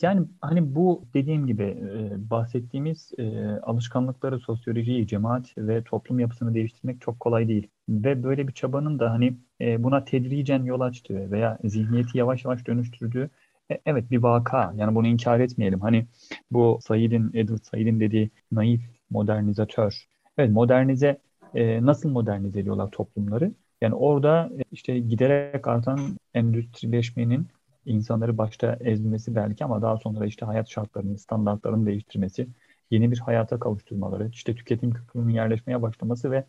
Yani 0.02 0.28
hani 0.42 0.76
bu 0.76 1.06
dediğim 1.14 1.48
gibi 1.48 1.64
e, 1.64 2.30
bahsettiğimiz 2.30 3.12
e, 3.18 3.40
alışkanlıkları, 3.64 4.40
sosyolojiyi, 4.40 5.08
cemaat 5.08 5.58
ve 5.58 5.84
toplum 5.84 6.20
yapısını 6.20 6.54
değiştirmek 6.54 7.02
çok 7.02 7.20
kolay 7.20 7.48
değil. 7.48 7.68
Ve 7.90 8.24
böyle 8.24 8.48
bir 8.48 8.54
çabanın 8.54 9.00
da 9.00 9.12
hani 9.12 9.38
e, 9.62 9.84
buna 9.84 10.06
tedricen 10.06 10.64
yol 10.64 10.80
açtığı 10.80 11.32
veya 11.32 11.58
zihniyeti 11.64 12.18
yavaş 12.18 12.46
yavaş 12.46 12.68
dönüştürdüğü 12.68 13.30
e, 13.72 13.82
evet 13.86 14.12
bir 14.12 14.18
vaka. 14.18 14.74
Yani 14.78 14.96
bunu 14.96 15.08
inkar 15.08 15.40
etmeyelim. 15.40 15.80
Hani 15.82 16.06
bu 16.52 16.80
Said'in, 16.82 17.32
Edward 17.34 17.64
Said'in 17.64 18.00
dediği 18.00 18.32
naif 18.52 18.82
modernizatör. 19.10 20.06
Evet 20.38 20.52
modernize 20.52 21.18
e, 21.54 21.86
nasıl 21.86 22.10
modernize 22.10 22.60
ediyorlar 22.60 22.92
toplumları? 22.92 23.52
Yani 23.82 23.96
orada 23.96 24.50
e, 24.60 24.64
işte 24.72 25.00
giderek 25.00 25.68
artan 25.68 26.00
endüstrileşmenin 26.34 27.48
insanları 27.86 28.38
başta 28.38 28.78
ezmesi 28.80 29.36
belki 29.36 29.66
ama 29.66 29.82
daha 29.82 29.98
sonra 29.98 30.26
işte 30.26 30.46
hayat 30.46 30.70
şartlarını, 30.70 31.18
standartlarını 31.18 31.86
değiştirmesi, 31.86 32.48
yeni 32.92 33.12
bir 33.12 33.20
hayata 33.20 33.60
kavuşturmaları, 33.60 34.30
işte 34.30 34.56
tüketim 34.56 34.92
kültürünün 34.92 35.34
yerleşmeye 35.34 35.82
başlaması 35.82 36.32
ve 36.32 36.46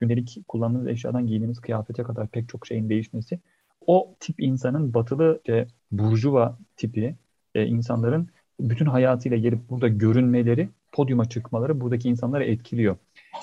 gündelik 0.00 0.38
kullandığımız 0.48 0.88
eşyadan 0.88 1.26
giydiğimiz 1.26 1.60
kıyafete 1.60 2.02
kadar 2.02 2.28
pek 2.28 2.48
çok 2.48 2.66
şeyin 2.66 2.88
değişmesi 2.88 3.40
o 3.86 4.14
tip 4.20 4.42
insanın 4.42 4.94
batılı 4.94 5.40
işte, 5.44 5.66
burjuva 5.92 6.58
tipi 6.76 7.14
e, 7.54 7.66
insanların 7.66 8.28
bütün 8.60 8.86
hayatıyla 8.86 9.36
gelip 9.36 9.70
burada 9.70 9.88
görünmeleri, 9.88 10.68
podyuma 10.92 11.24
çıkmaları 11.24 11.80
buradaki 11.80 12.08
insanları 12.08 12.44
etkiliyor. 12.44 12.96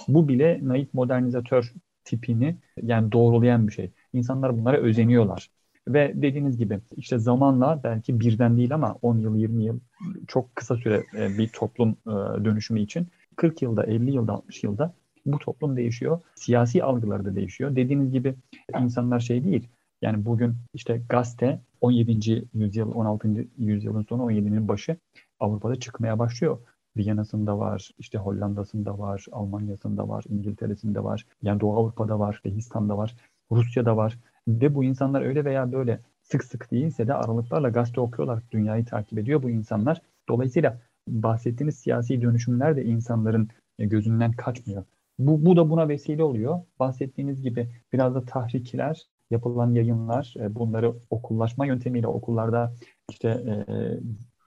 Bu 0.08 0.28
bile 0.28 0.60
naif 0.64 0.94
modernizatör 0.94 1.74
tipini 2.04 2.56
yani 2.82 3.12
doğrulayan 3.12 3.68
bir 3.68 3.74
şey. 3.74 3.92
İnsanlar 4.14 4.58
bunlara 4.58 4.78
özeniyorlar. 4.78 5.50
Ve 5.88 6.14
dediğiniz 6.16 6.58
gibi 6.58 6.80
işte 6.98 7.20
zamanla 7.20 7.82
belki 7.84 8.20
birden 8.20 8.58
değil 8.58 8.74
ama 8.74 8.98
10 9.02 9.18
yıl 9.18 9.36
20 9.36 9.64
yıl 9.64 9.80
çok 10.28 10.56
kısa 10.56 10.76
süre 10.76 11.04
e, 11.18 11.38
bir 11.38 11.48
toplum 11.48 11.90
e, 11.90 12.12
dönüşümü 12.46 12.80
için 12.80 13.08
40 13.36 13.62
yılda 13.62 13.84
50 13.84 14.12
yılda 14.12 14.34
60 14.34 14.64
yılda 14.64 14.94
bu 15.26 15.40
toplum 15.40 15.78
değişiyor. 15.78 16.20
Siyasi 16.36 16.84
algıları 16.84 17.26
da 17.26 17.36
değişiyor. 17.36 17.76
Dediğiniz 17.76 18.12
gibi 18.12 18.36
insanlar 18.80 19.20
şey 19.20 19.44
değil. 19.44 19.68
Yani 20.02 20.26
bugün 20.26 20.56
işte 20.74 21.02
gazete 21.10 21.62
17. 21.82 22.48
yüzyıl 22.54 22.92
16. 22.92 23.48
yüzyılın 23.58 24.04
sonu 24.04 24.32
17'nin 24.32 24.68
başı 24.68 24.98
Avrupa'da 25.40 25.76
çıkmaya 25.76 26.20
başlıyor. 26.20 26.60
Viyana'sında 26.98 27.60
var, 27.60 27.92
işte 27.98 28.18
Hollanda'sında 28.18 29.00
var, 29.00 29.26
Almanya'sında 29.32 30.10
var, 30.10 30.24
İngiltere'sinde 30.30 31.04
var, 31.04 31.26
yani 31.42 31.60
Doğu 31.60 31.78
Avrupa'da 31.78 32.20
var, 32.20 32.42
Behistan'da 32.46 32.98
var, 32.98 33.16
Rusya'da 33.52 33.98
var. 33.98 34.20
Ve 34.48 34.76
bu 34.76 34.84
insanlar 34.84 35.22
öyle 35.22 35.46
veya 35.46 35.72
böyle 35.72 36.00
sık 36.22 36.44
sık 36.44 36.72
değilse 36.72 37.08
de 37.08 37.14
aralıklarla 37.14 37.70
gazete 37.70 38.02
okuyorlar, 38.02 38.44
dünyayı 38.52 38.86
takip 38.86 39.20
ediyor 39.20 39.44
bu 39.44 39.50
insanlar. 39.50 40.02
Dolayısıyla 40.30 40.82
bahsettiğiniz 41.08 41.76
siyasi 41.76 42.22
dönüşümler 42.22 42.76
de 42.76 42.86
insanların 42.86 43.50
e, 43.80 43.86
gözünden 43.86 44.32
kaçmıyor. 44.32 44.84
Bu, 45.20 45.46
bu 45.46 45.56
da 45.56 45.70
buna 45.70 45.90
vesile 45.90 46.24
oluyor. 46.24 46.60
Bahsettiğiniz 46.80 47.42
gibi 47.42 47.70
biraz 47.94 48.16
da 48.16 48.26
tahrikler, 48.26 49.08
yapılan 49.32 49.74
yayınlar, 49.74 50.34
e, 50.40 50.56
bunları 50.56 50.94
okullaşma 51.10 51.66
yöntemiyle 51.66 52.08
okullarda 52.08 52.74
işte 53.10 53.30
e, 53.30 53.66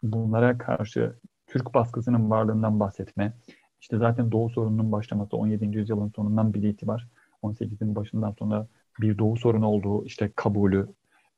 bunlara 0.03 0.59
karşı 0.59 1.15
Türk 1.47 1.75
baskısının 1.75 2.31
varlığından 2.31 2.81
bahsetme. 2.81 3.33
İşte 3.81 3.99
zaten 3.99 4.33
Doğu 4.33 4.51
sorununun 4.51 4.93
başlaması 4.93 5.37
17. 5.37 5.79
yüzyılın 5.79 6.13
sonundan 6.17 6.55
bir 6.55 6.63
itibar 6.63 7.09
18'in 7.43 7.95
başından 7.95 8.33
sonra 8.39 8.67
bir 9.01 9.19
Doğu 9.19 9.37
sorunu 9.37 9.67
olduğu 9.67 10.05
işte 10.05 10.33
kabulü, 10.37 10.89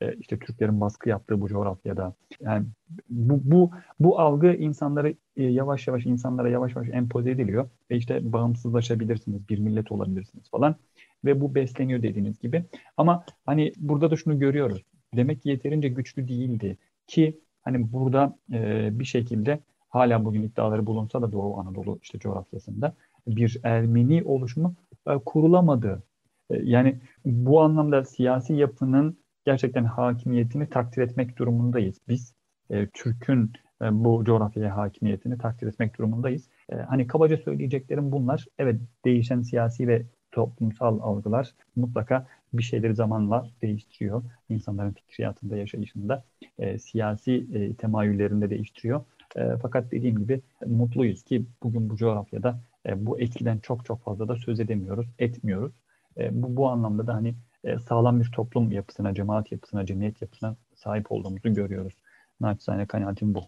e, 0.02 0.14
işte 0.20 0.38
Türklerin 0.38 0.80
baskı 0.80 1.08
yaptığı 1.08 1.40
bu 1.40 1.48
coğrafyada. 1.48 2.14
Yani 2.40 2.66
bu 3.10 3.40
bu 3.44 3.70
bu 4.00 4.20
algı 4.20 4.52
insanları 4.52 5.14
e, 5.36 5.42
yavaş 5.44 5.86
yavaş 5.86 6.06
insanlara 6.06 6.48
yavaş 6.48 6.76
yavaş 6.76 6.88
empoze 6.88 7.30
ediliyor 7.30 7.68
ve 7.90 7.96
işte 7.96 8.32
bağımsızlaşabilirsiniz, 8.32 9.48
bir 9.48 9.58
millet 9.58 9.92
olabilirsiniz 9.92 10.50
falan 10.50 10.76
ve 11.24 11.40
bu 11.40 11.54
besleniyor 11.54 12.02
dediğiniz 12.02 12.38
gibi. 12.38 12.64
Ama 12.96 13.24
hani 13.46 13.72
burada 13.76 14.10
da 14.10 14.16
şunu 14.16 14.38
görüyoruz. 14.38 14.82
Demek 15.16 15.42
ki 15.42 15.48
yeterince 15.48 15.88
güçlü 15.88 16.28
değildi 16.28 16.78
ki 17.06 17.40
hani 17.62 17.92
burada 17.92 18.38
e, 18.52 18.88
bir 18.98 19.04
şekilde 19.04 19.60
hala 19.88 20.24
bugün 20.24 20.42
iddiaları 20.42 20.86
bulunsa 20.86 21.22
da 21.22 21.32
Doğu 21.32 21.58
Anadolu 21.60 21.98
işte 22.02 22.18
coğrafyasında 22.18 22.94
bir 23.26 23.60
Ermeni 23.62 24.22
oluşumu 24.24 24.74
e, 25.08 25.14
kurulamadı. 25.18 26.02
E, 26.50 26.56
yani 26.62 26.98
bu 27.24 27.60
anlamda 27.62 28.04
siyasi 28.04 28.54
yapının 28.54 29.21
gerçekten 29.44 29.84
hakimiyetini 29.84 30.68
takdir 30.68 31.02
etmek 31.02 31.38
durumundayız. 31.38 31.96
Biz 32.08 32.34
e, 32.70 32.86
Türk'ün 32.86 33.52
e, 33.82 34.04
bu 34.04 34.24
coğrafyaya 34.24 34.76
hakimiyetini 34.76 35.38
takdir 35.38 35.66
etmek 35.66 35.98
durumundayız. 35.98 36.48
E, 36.72 36.76
hani 36.76 37.06
kabaca 37.06 37.36
söyleyeceklerim 37.36 38.12
bunlar. 38.12 38.46
Evet 38.58 38.80
değişen 39.04 39.42
siyasi 39.42 39.88
ve 39.88 40.02
toplumsal 40.32 41.00
algılar 41.00 41.50
mutlaka 41.76 42.26
bir 42.52 42.62
şeyleri 42.62 42.94
zamanla 42.94 43.48
değiştiriyor. 43.62 44.22
İnsanların 44.48 44.92
fikriyatında, 44.92 45.56
yaşayışında, 45.56 46.24
e, 46.58 46.78
siyasi 46.78 47.46
e, 47.54 47.74
temayüllerinde 47.74 48.50
değiştiriyor. 48.50 49.04
E, 49.36 49.56
fakat 49.62 49.92
dediğim 49.92 50.18
gibi 50.18 50.40
mutluyuz 50.66 51.22
ki 51.22 51.46
bugün 51.62 51.90
bu 51.90 51.96
coğrafyada 51.96 52.60
e, 52.86 53.06
bu 53.06 53.20
etkiden 53.20 53.58
çok 53.58 53.84
çok 53.84 54.02
fazla 54.02 54.28
da 54.28 54.36
söz 54.36 54.60
edemiyoruz, 54.60 55.06
etmiyoruz. 55.18 55.72
E, 56.18 56.42
bu, 56.42 56.56
bu 56.56 56.68
anlamda 56.68 57.06
da 57.06 57.14
hani 57.14 57.34
e, 57.64 57.78
sağlam 57.78 58.20
bir 58.20 58.30
toplum 58.32 58.72
yapısına, 58.72 59.14
cemaat 59.14 59.52
yapısına, 59.52 59.86
cemiyet 59.86 60.22
yapısına 60.22 60.56
sahip 60.74 61.12
olduğumuzu 61.12 61.54
görüyoruz. 61.54 61.94
Naçizane 62.40 62.86
kanaatim 62.86 63.34
bu. 63.34 63.46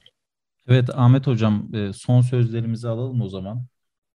Evet 0.69 0.91
Ahmet 0.95 1.27
Hocam 1.27 1.75
e, 1.75 1.93
son 1.93 2.21
sözlerimizi 2.21 2.89
alalım 2.89 3.21
o 3.21 3.29
zaman. 3.29 3.65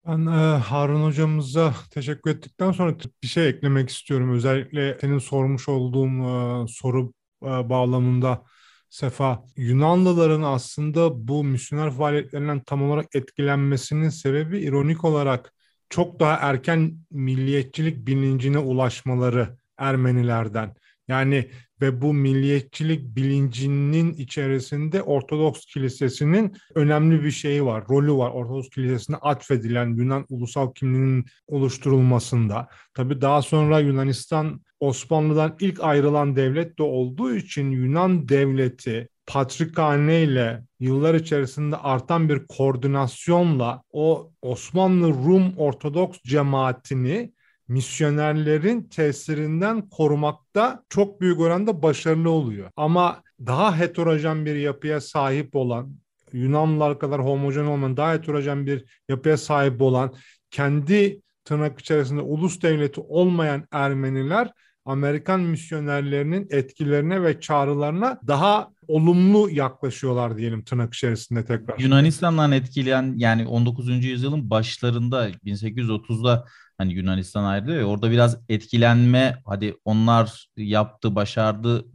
Ben 0.07 0.25
e, 0.25 0.57
Harun 0.57 1.03
hocamıza 1.03 1.73
teşekkür 1.91 2.31
ettikten 2.31 2.71
sonra 2.71 2.95
bir 3.23 3.27
şey 3.27 3.49
eklemek 3.49 3.89
istiyorum. 3.89 4.33
Özellikle 4.33 4.97
senin 5.01 5.19
sormuş 5.19 5.69
olduğum 5.69 6.07
e, 6.07 6.67
soru 6.67 7.13
e, 7.43 7.69
bağlamında 7.69 8.43
Sefa, 8.89 9.43
Yunanlıların 9.57 10.41
aslında 10.41 11.27
bu 11.27 11.43
misyoner 11.43 11.91
faaliyetlerinden 11.91 12.59
tam 12.63 12.83
olarak 12.83 13.15
etkilenmesinin 13.15 14.09
sebebi 14.09 14.59
ironik 14.59 15.05
olarak 15.05 15.53
çok 15.89 16.19
daha 16.19 16.35
erken 16.35 16.97
milliyetçilik 17.11 18.07
bilincine 18.07 18.57
ulaşmaları 18.57 19.57
Ermenilerden. 19.77 20.75
Yani 21.07 21.49
ve 21.81 22.01
bu 22.01 22.13
milliyetçilik 22.13 23.15
bilincinin 23.15 24.13
içerisinde 24.13 25.01
Ortodoks 25.01 25.65
Kilisesi'nin 25.65 26.55
önemli 26.75 27.23
bir 27.23 27.31
şeyi 27.31 27.65
var, 27.65 27.83
rolü 27.89 28.13
var. 28.13 28.31
Ortodoks 28.31 28.69
Kilisesi'ne 28.69 29.15
atfedilen 29.15 29.95
Yunan 29.95 30.25
ulusal 30.29 30.73
kimliğinin 30.73 31.25
oluşturulmasında. 31.47 32.67
Tabii 32.93 33.21
daha 33.21 33.41
sonra 33.41 33.79
Yunanistan 33.79 34.61
Osmanlı'dan 34.79 35.55
ilk 35.59 35.83
ayrılan 35.83 36.35
devlet 36.35 36.79
de 36.79 36.83
olduğu 36.83 37.35
için 37.35 37.71
Yunan 37.71 38.29
devleti 38.29 39.09
Patrikhane 39.27 40.23
ile 40.23 40.63
yıllar 40.79 41.15
içerisinde 41.15 41.77
artan 41.77 42.29
bir 42.29 42.47
koordinasyonla 42.47 43.83
o 43.91 44.31
Osmanlı 44.41 45.07
Rum 45.07 45.57
Ortodoks 45.57 46.19
cemaatini 46.23 47.33
misyonerlerin 47.67 48.83
tesirinden 48.83 49.89
korumakta 49.89 50.83
çok 50.89 51.21
büyük 51.21 51.39
oranda 51.39 51.81
başarılı 51.81 52.29
oluyor. 52.29 52.71
Ama 52.75 53.23
daha 53.45 53.79
heterojen 53.79 54.45
bir 54.45 54.55
yapıya 54.55 55.01
sahip 55.01 55.55
olan, 55.55 55.95
Yunanlılar 56.33 56.99
kadar 56.99 57.25
homojen 57.25 57.65
olmayan, 57.65 57.97
daha 57.97 58.13
heterojen 58.13 58.65
bir 58.65 58.85
yapıya 59.09 59.37
sahip 59.37 59.81
olan, 59.81 60.13
kendi 60.51 61.21
tırnak 61.45 61.79
içerisinde 61.79 62.21
ulus 62.21 62.61
devleti 62.61 63.01
olmayan 63.01 63.67
Ermeniler 63.71 64.51
Amerikan 64.85 65.39
misyonerlerinin 65.39 66.47
etkilerine 66.49 67.23
ve 67.23 67.39
çağrılarına 67.39 68.19
daha 68.27 68.69
olumlu 68.87 69.49
yaklaşıyorlar 69.49 70.37
diyelim 70.37 70.63
tırnak 70.63 70.93
içerisinde 70.93 71.45
tekrar. 71.45 71.79
Yunanistan'dan 71.79 72.51
etkileyen 72.51 73.13
yani 73.17 73.47
19. 73.47 74.05
yüzyılın 74.05 74.49
başlarında 74.49 75.29
1830'da 75.29 76.45
hani 76.77 76.93
Yunanistan 76.93 77.43
ayrılıyor 77.43 77.79
ya 77.79 77.85
orada 77.85 78.11
biraz 78.11 78.37
etkilenme 78.49 79.41
hadi 79.45 79.77
onlar 79.85 80.49
yaptı 80.57 81.15
başardı 81.15 81.85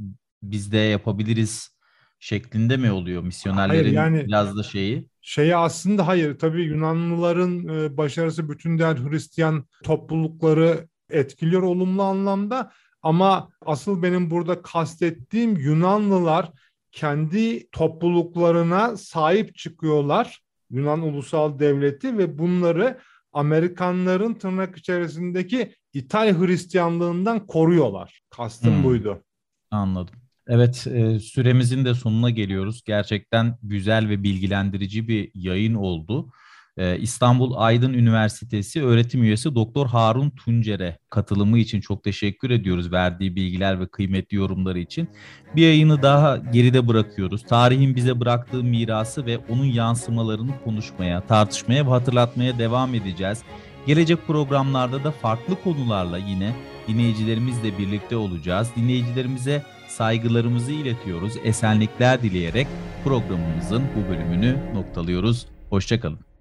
biz 0.42 0.73
de 0.73 0.79
yapabiliriz 0.79 1.77
şeklinde 2.18 2.77
mi 2.77 2.92
oluyor 2.92 3.23
misyonerlerin 3.23 3.83
hayır, 3.83 3.92
yani, 3.92 4.27
biraz 4.27 4.57
da 4.57 4.62
şeyi? 4.62 5.09
Şeyi 5.21 5.57
aslında 5.57 6.07
hayır 6.07 6.38
tabii 6.38 6.62
Yunanlıların 6.62 7.68
e, 7.68 7.97
başarısı 7.97 8.49
bütün 8.49 8.79
diğer 8.79 8.97
Hristiyan 8.97 9.66
toplulukları 9.83 10.88
etkiliyor 11.11 11.62
olumlu 11.62 12.03
anlamda 12.03 12.73
ama 13.03 13.49
asıl 13.66 14.03
benim 14.03 14.31
burada 14.31 14.62
kastettiğim 14.62 15.57
Yunanlılar 15.57 16.53
kendi 16.92 17.71
topluluklarına 17.71 18.97
sahip 18.97 19.57
çıkıyorlar. 19.57 20.42
Yunan 20.71 21.03
Ulusal 21.03 21.59
Devleti 21.59 22.18
ve 22.18 22.38
bunları 22.38 22.99
Amerikanların 23.33 24.35
tırnak 24.35 24.79
içerisindeki 24.79 25.75
İtalya 25.92 26.40
Hristiyanlığından 26.40 27.47
koruyorlar. 27.47 28.21
Kastım 28.31 28.77
hmm. 28.77 28.85
buydu. 28.85 29.23
Anladım. 29.71 30.14
Evet 30.47 30.87
e, 30.87 31.18
süremizin 31.18 31.85
de 31.85 31.95
sonuna 31.95 32.31
geliyoruz. 32.31 32.83
Gerçekten 32.87 33.59
güzel 33.62 34.09
ve 34.09 34.23
bilgilendirici 34.23 35.09
bir 35.09 35.31
yayın 35.35 35.75
oldu. 35.75 36.33
E, 36.76 36.98
İstanbul 36.98 37.54
Aydın 37.56 37.92
Üniversitesi 37.92 38.82
öğretim 38.85 39.22
üyesi 39.22 39.54
Doktor 39.54 39.87
Harun 39.87 40.30
Tuncer'e 40.30 40.98
katılımı 41.11 41.58
için 41.58 41.80
çok 41.80 42.04
teşekkür 42.04 42.50
ediyoruz 42.50 42.92
verdiği 42.92 43.37
bilgiler 43.37 43.80
ve 43.80 43.87
kıymetli 43.87 44.37
yorumları 44.37 44.78
için. 44.78 45.08
Bir 45.56 45.62
yayını 45.62 46.02
daha 46.02 46.37
geride 46.37 46.88
bırakıyoruz. 46.88 47.42
Tarihin 47.42 47.96
bize 47.96 48.20
bıraktığı 48.20 48.64
mirası 48.64 49.26
ve 49.26 49.38
onun 49.48 49.64
yansımalarını 49.64 50.52
konuşmaya, 50.64 51.20
tartışmaya 51.20 51.87
ve 51.87 51.90
hatırlatmaya 51.90 52.58
devam 52.58 52.94
edeceğiz. 52.94 53.42
Gelecek 53.87 54.26
programlarda 54.26 55.04
da 55.04 55.11
farklı 55.11 55.62
konularla 55.62 56.18
yine 56.18 56.54
dinleyicilerimizle 56.88 57.78
birlikte 57.78 58.16
olacağız. 58.16 58.68
Dinleyicilerimize 58.76 59.62
saygılarımızı 59.88 60.72
iletiyoruz. 60.72 61.32
Esenlikler 61.44 62.22
dileyerek 62.22 62.66
programımızın 63.04 63.82
bu 63.96 64.11
bölümünü 64.11 64.56
noktalıyoruz. 64.74 65.46
Hoşçakalın. 65.70 66.32